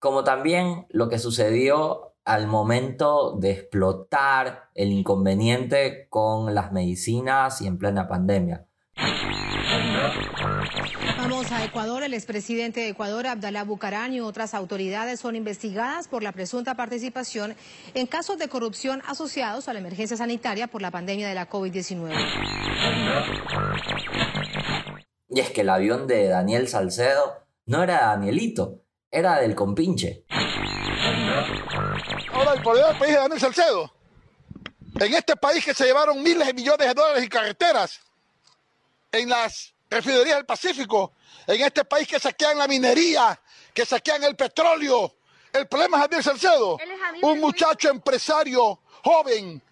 Como 0.00 0.24
también 0.24 0.86
lo 0.90 1.08
que 1.08 1.18
sucedió 1.18 2.12
al 2.24 2.46
momento 2.46 3.36
de 3.38 3.50
explotar 3.50 4.70
el 4.74 4.92
inconveniente 4.92 6.06
con 6.08 6.54
las 6.54 6.72
medicinas 6.72 7.60
y 7.60 7.66
en 7.66 7.78
plena 7.78 8.08
pandemia. 8.08 8.66
Vamos 11.18 11.50
a 11.52 11.64
Ecuador. 11.64 12.02
El 12.02 12.14
expresidente 12.14 12.80
de 12.80 12.88
Ecuador, 12.88 13.26
Abdalá 13.26 13.64
Bucarán, 13.64 14.12
y 14.12 14.20
otras 14.20 14.54
autoridades 14.54 15.20
son 15.20 15.36
investigadas 15.36 16.08
por 16.08 16.22
la 16.22 16.32
presunta 16.32 16.74
participación 16.74 17.54
en 17.94 18.06
casos 18.06 18.38
de 18.38 18.48
corrupción 18.48 19.02
asociados 19.06 19.68
a 19.68 19.72
la 19.72 19.78
emergencia 19.78 20.16
sanitaria 20.16 20.66
por 20.66 20.82
la 20.82 20.90
pandemia 20.90 21.28
de 21.28 21.34
la 21.34 21.48
COVID-19. 21.48 22.12
Y 25.28 25.40
es 25.40 25.50
que 25.50 25.62
el 25.62 25.70
avión 25.70 26.06
de 26.06 26.28
Daniel 26.28 26.68
Salcedo 26.68 27.42
no 27.66 27.82
era 27.82 28.06
Danielito, 28.06 28.82
era 29.10 29.40
del 29.40 29.54
compinche. 29.54 30.24
Ahora 32.32 32.54
el 32.54 32.62
poder 32.62 32.86
del 32.86 32.98
país 32.98 33.12
de 33.12 33.18
Daniel 33.18 33.40
Salcedo. 33.40 33.92
En 35.00 35.14
este 35.14 35.36
país 35.36 35.64
que 35.64 35.74
se 35.74 35.84
llevaron 35.84 36.22
miles 36.22 36.46
de 36.46 36.54
millones 36.54 36.86
de 36.86 36.94
dólares 36.94 37.22
en 37.22 37.28
carreteras, 37.28 38.00
en 39.10 39.28
las 39.28 39.74
refinerías 39.88 40.36
del 40.36 40.46
Pacífico, 40.46 41.12
en 41.46 41.60
este 41.62 41.84
país 41.84 42.06
que 42.06 42.18
saquean 42.18 42.58
la 42.58 42.66
minería, 42.66 43.38
que 43.72 43.84
saquean 43.86 44.22
el 44.24 44.36
petróleo. 44.36 45.14
El 45.52 45.66
problema 45.66 45.98
es 45.98 46.02
Daniel 46.04 46.22
Salcedo, 46.22 46.78
un 47.22 47.40
muchacho 47.40 47.90
empresario 47.90 48.80
joven 49.04 49.62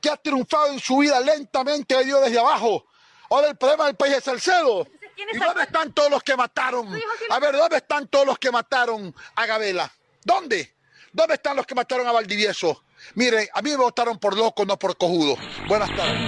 que 0.00 0.10
ha 0.10 0.16
triunfado 0.16 0.72
en 0.72 0.80
su 0.80 0.98
vida 0.98 1.20
lentamente, 1.20 1.94
ha 1.94 2.02
ido 2.02 2.20
desde 2.20 2.38
abajo. 2.38 2.86
Ahora 3.28 3.48
el 3.48 3.56
problema 3.56 3.86
del 3.86 3.96
país 3.96 4.14
es 4.14 4.24
Salcedo. 4.24 4.86
¿Y 5.32 5.38
dónde 5.38 5.62
están 5.62 5.92
todos 5.92 6.10
los 6.10 6.22
que 6.22 6.36
mataron? 6.36 6.88
A 7.30 7.38
ver, 7.38 7.56
¿dónde 7.56 7.76
están 7.76 8.08
todos 8.08 8.26
los 8.26 8.38
que 8.38 8.50
mataron 8.50 9.14
a 9.34 9.46
Gabela? 9.46 9.90
¿Dónde? 10.24 10.74
¿Dónde 11.12 11.34
están 11.34 11.56
los 11.56 11.66
que 11.66 11.74
mataron 11.74 12.06
a 12.06 12.12
Valdivieso? 12.12 12.84
Miren, 13.14 13.48
a 13.54 13.62
mí 13.62 13.70
me 13.70 13.76
votaron 13.76 14.18
por 14.18 14.36
loco, 14.36 14.64
no 14.64 14.78
por 14.78 14.96
cojudo. 14.96 15.36
Buenas 15.66 15.88
tardes. 15.96 16.20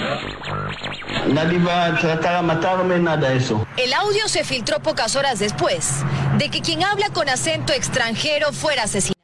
Nadie 1.29 1.59
va 1.59 1.87
a 1.87 1.99
tratar 1.99 2.37
de 2.37 2.43
matarme, 2.43 2.99
nada 2.99 3.29
de 3.29 3.37
eso. 3.37 3.67
El 3.77 3.93
audio 3.93 4.27
se 4.29 4.43
filtró 4.45 4.81
pocas 4.81 5.15
horas 5.15 5.39
después 5.39 6.03
de 6.39 6.51
que 6.51 6.61
quien 6.63 6.83
habla 6.83 7.11
con 7.11 7.29
acento 7.29 7.73
extranjero 7.73 8.53
fuera 8.53 8.85
asesinado. 8.85 9.21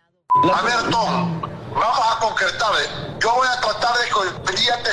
A 0.55 0.63
ver, 0.63 0.91
Tom, 0.91 1.41
vamos 1.41 2.17
a 2.17 2.19
concretar. 2.21 3.18
Yo 3.21 3.35
voy 3.35 3.49
a 3.49 3.61
tratar 3.61 3.97
de 3.99 4.05
que 4.05 4.53
el 4.53 4.83
te 4.83 4.91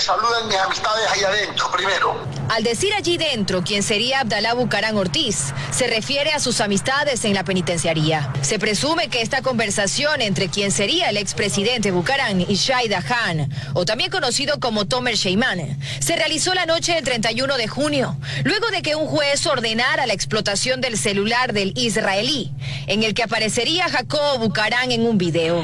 mis 0.48 0.58
amistades 0.58 1.12
ahí 1.12 1.24
adentro 1.24 1.72
primero. 1.72 2.18
Al 2.50 2.64
decir 2.64 2.94
allí 2.94 3.18
dentro 3.18 3.64
quién 3.64 3.84
sería 3.84 4.22
Abdalá 4.22 4.54
Bucarán 4.54 4.98
Ortiz, 4.98 5.54
se 5.72 5.88
refiere 5.88 6.32
a 6.32 6.40
sus 6.40 6.60
amistades 6.60 7.24
en 7.26 7.34
la 7.34 7.44
penitenciaría. 7.44 8.32
Se 8.42 8.58
presume 8.58 9.10
que 9.10 9.22
esta 9.22 9.42
conversación 9.42 10.22
entre 10.22 10.50
quien 10.50 10.72
sería 10.72 11.10
el 11.10 11.18
expresidente 11.18 11.92
Bucarán 11.92 12.42
y 12.42 12.56
Shaida 12.56 13.02
Khan, 13.04 13.50
o 13.74 13.86
también 13.86 14.10
conocido 14.10 14.60
como 14.60 14.86
Tomer 14.86 15.16
Sheiman, 15.16 15.78
se 16.00 16.16
realizó 16.16 16.54
la 16.54 16.66
noche 16.66 16.94
del 16.94 17.04
31 17.04 17.58
de 17.58 17.68
junio, 17.68 18.18
luego 18.44 18.70
de 18.70 18.82
que 18.82 18.96
un 18.96 19.08
juez 19.08 19.46
ordenara 19.46 20.06
la 20.06 20.14
explotación 20.14 20.82
del 20.82 20.98
celular 20.98 21.54
del 21.54 21.74
israelí, 21.76 22.52
en 22.88 23.04
el 23.04 23.14
que 23.14 23.24
aparecería 23.24 23.90
Jacob 23.90 24.40
Bucarán 24.40 24.92
en 24.92 25.06
un 25.06 25.18
video. 25.18 25.64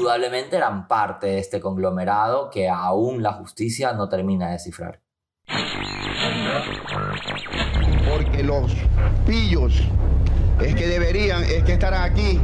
Indudablemente 0.00 0.56
eran 0.56 0.88
parte 0.88 1.26
de 1.26 1.38
este 1.40 1.60
conglomerado 1.60 2.48
que 2.48 2.70
aún 2.70 3.22
la 3.22 3.34
justicia 3.34 3.92
no 3.92 4.08
termina 4.08 4.46
de 4.46 4.52
descifrar. 4.52 5.02
Porque 8.08 8.42
los 8.42 8.72
pillos 9.26 9.82
es 10.58 10.74
que 10.74 10.86
deberían, 10.86 11.42
es 11.44 11.64
que 11.64 11.74
estarán 11.74 12.10
aquí 12.10 12.40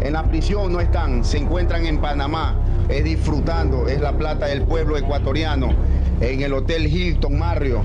en 0.00 0.14
la 0.14 0.22
prisión, 0.22 0.72
no 0.72 0.80
están, 0.80 1.26
se 1.26 1.36
encuentran 1.36 1.84
en 1.84 2.00
Panamá, 2.00 2.56
es 2.88 3.04
disfrutando, 3.04 3.86
es 3.86 4.00
la 4.00 4.16
plata 4.16 4.46
del 4.46 4.62
pueblo 4.62 4.96
ecuatoriano, 4.96 5.74
en 6.22 6.40
el 6.40 6.54
Hotel 6.54 6.86
Hilton 6.86 7.38
Marrio. 7.38 7.84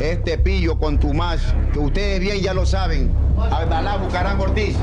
Este 0.00 0.36
pillo 0.36 0.78
con 0.78 1.00
Tomás, 1.00 1.54
que 1.72 1.78
ustedes 1.78 2.20
bien 2.20 2.42
ya 2.42 2.52
lo 2.52 2.66
saben, 2.66 3.10
Abdalá 3.38 3.96
Bucarán 3.96 4.38
Ortiz. 4.38 4.76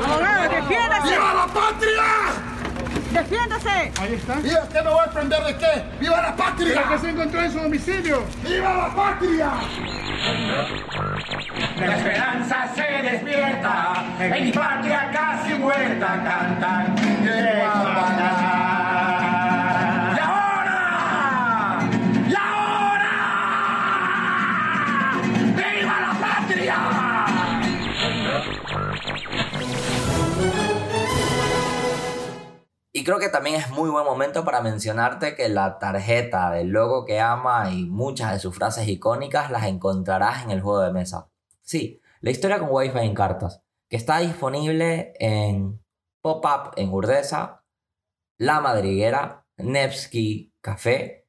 ¡Defiéndase! 0.00 1.10
¡Viva 1.10 1.34
la 1.34 1.46
patria! 1.46 2.02
¡Defiéndase! 3.12 3.92
Ahí 4.00 4.14
está. 4.14 4.40
¿Y 4.40 4.54
usted 4.54 4.84
me 4.84 4.90
va 4.90 5.02
a 5.02 5.06
defender 5.06 5.44
de 5.44 5.56
qué? 5.56 5.84
¡Viva 6.00 6.22
la 6.22 6.36
patria! 6.36 6.84
¿Qué 6.88 6.98
se 6.98 7.10
encontró 7.10 7.40
en 7.42 7.52
su 7.52 7.58
domicilio? 7.58 8.24
¡Viva 8.42 8.72
la 8.74 8.94
patria! 8.94 9.50
La 11.78 11.96
esperanza 11.96 12.68
se 12.74 12.82
despierta, 12.82 14.04
en 14.18 14.44
mi 14.44 14.52
patria 14.52 15.10
casi 15.12 15.54
muerta 15.54 16.06
cantan. 16.24 16.94
¡Y 17.22 17.62
ahora! 17.62 18.79
Y 33.00 33.02
creo 33.02 33.18
que 33.18 33.30
también 33.30 33.56
es 33.56 33.70
muy 33.70 33.88
buen 33.88 34.04
momento 34.04 34.44
para 34.44 34.60
mencionarte 34.60 35.34
que 35.34 35.48
la 35.48 35.78
tarjeta 35.78 36.50
del 36.50 36.68
logo 36.68 37.06
que 37.06 37.18
ama 37.18 37.70
y 37.72 37.86
muchas 37.86 38.30
de 38.30 38.38
sus 38.38 38.54
frases 38.54 38.86
icónicas 38.88 39.50
las 39.50 39.64
encontrarás 39.64 40.44
en 40.44 40.50
el 40.50 40.60
juego 40.60 40.82
de 40.82 40.92
mesa. 40.92 41.30
Sí, 41.62 42.02
la 42.20 42.30
historia 42.30 42.58
con 42.58 42.68
Wi-Fi 42.70 42.98
en 42.98 43.14
cartas, 43.14 43.62
que 43.88 43.96
está 43.96 44.18
disponible 44.18 45.14
en 45.18 45.82
Pop-Up 46.20 46.72
en 46.76 46.92
Urdesa, 46.92 47.64
La 48.36 48.60
Madriguera, 48.60 49.46
Nevsky 49.56 50.52
Café, 50.60 51.26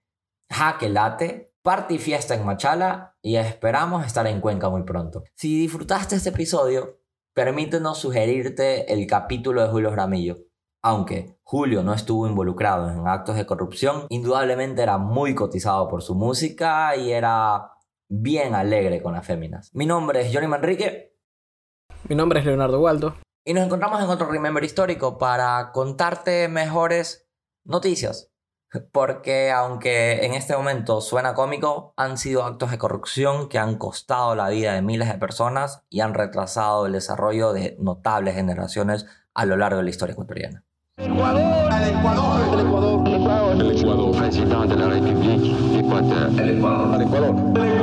Jaque 0.49 0.89
Latte, 0.89 1.55
Party 1.62 1.99
Fiesta 1.99 2.36
en 2.36 2.45
Machala 2.45 3.15
y 3.21 3.38
esperamos 3.38 4.05
estar 4.05 4.27
en 4.27 4.41
Cuenca 4.41 4.67
muy 4.67 4.84
pronto. 4.84 5.23
Si 5.36 5.57
disfrutaste 5.57 6.17
este 6.17 6.31
episodio, 6.31 6.99
permítenos 7.34 7.97
sugerirte 7.97 8.91
el 8.91 9.07
capítulo 9.07 9.62
de 9.62 9.69
Julio 9.69 9.95
Ramillo. 9.95 10.50
Aunque 10.84 11.38
Julio 11.44 11.84
no 11.84 11.94
estuvo 11.94 12.28
involucrado 12.28 12.89
en 12.89 13.08
actos 13.08 13.36
de 13.36 13.46
corrupción, 13.46 14.08
indudablemente 14.10 14.82
era 14.82 14.98
muy 14.98 15.36
cotizado 15.36 15.88
por 15.88 16.02
su 16.02 16.15
música 16.15 16.96
y 16.96 17.12
era 17.12 17.74
bien 18.10 18.56
alegre 18.56 19.04
con 19.04 19.13
las 19.13 19.26
féminas. 19.26 19.70
Mi 19.76 19.86
nombre 19.86 20.22
es 20.22 20.34
Johnny 20.34 20.48
Manrique. 20.48 21.15
Mi 22.10 22.15
nombre 22.15 22.39
es 22.39 22.46
Leonardo 22.48 22.80
Waldo. 22.80 23.15
Y 23.46 23.54
nos 23.54 23.63
encontramos 23.63 24.04
en 24.04 24.10
otro 24.10 24.32
Remember 24.32 24.63
histórico 24.63 25.20
para 25.20 25.72
contarte 25.72 26.48
mejores 26.48 27.30
noticias. 27.63 28.32
Porque 28.91 29.52
aunque 29.52 30.26
en 30.26 30.34
este 30.34 30.58
momento 30.58 31.00
suena 31.02 31.36
cómico, 31.36 31.94
han 31.96 32.17
sido 32.17 32.44
actos 32.44 32.72
de 32.72 32.80
corrupción 32.80 33.50
que 33.50 33.60
han 33.60 33.78
costado 33.78 34.34
la 34.34 34.50
vida 34.50 34.74
de 34.74 34.82
miles 34.82 35.10
de 35.10 35.20
personas 35.20 35.84
y 35.89 36.00
han 36.00 36.15
retrasado 36.15 36.88
el 36.88 36.94
desarrollo 36.94 37.54
de 37.54 37.76
notables 37.80 38.34
generaciones 38.34 39.06
a 39.36 39.46
lo 39.46 39.58
largo 39.58 39.78
de 39.78 39.84
la 39.84 39.89
historia 39.91 40.13
ecuatoriana. 40.13 40.65
Ecuador, 40.97 41.71
el 41.73 41.89
Ecuador, 41.95 42.54
el 42.54 42.60
Ecuador, 42.60 43.08
el 43.08 43.15
Ecuador, 43.15 43.62
el 43.62 43.77
Ecuador, 43.77 44.12
président 44.17 44.65
de 44.65 44.75
la 44.75 44.88
République 44.89 45.41
d'Équateur, 45.71 46.39
el 46.39 46.58
Ecuador, 46.58 46.95
el 46.95 47.01
Ecuador. 47.01 47.81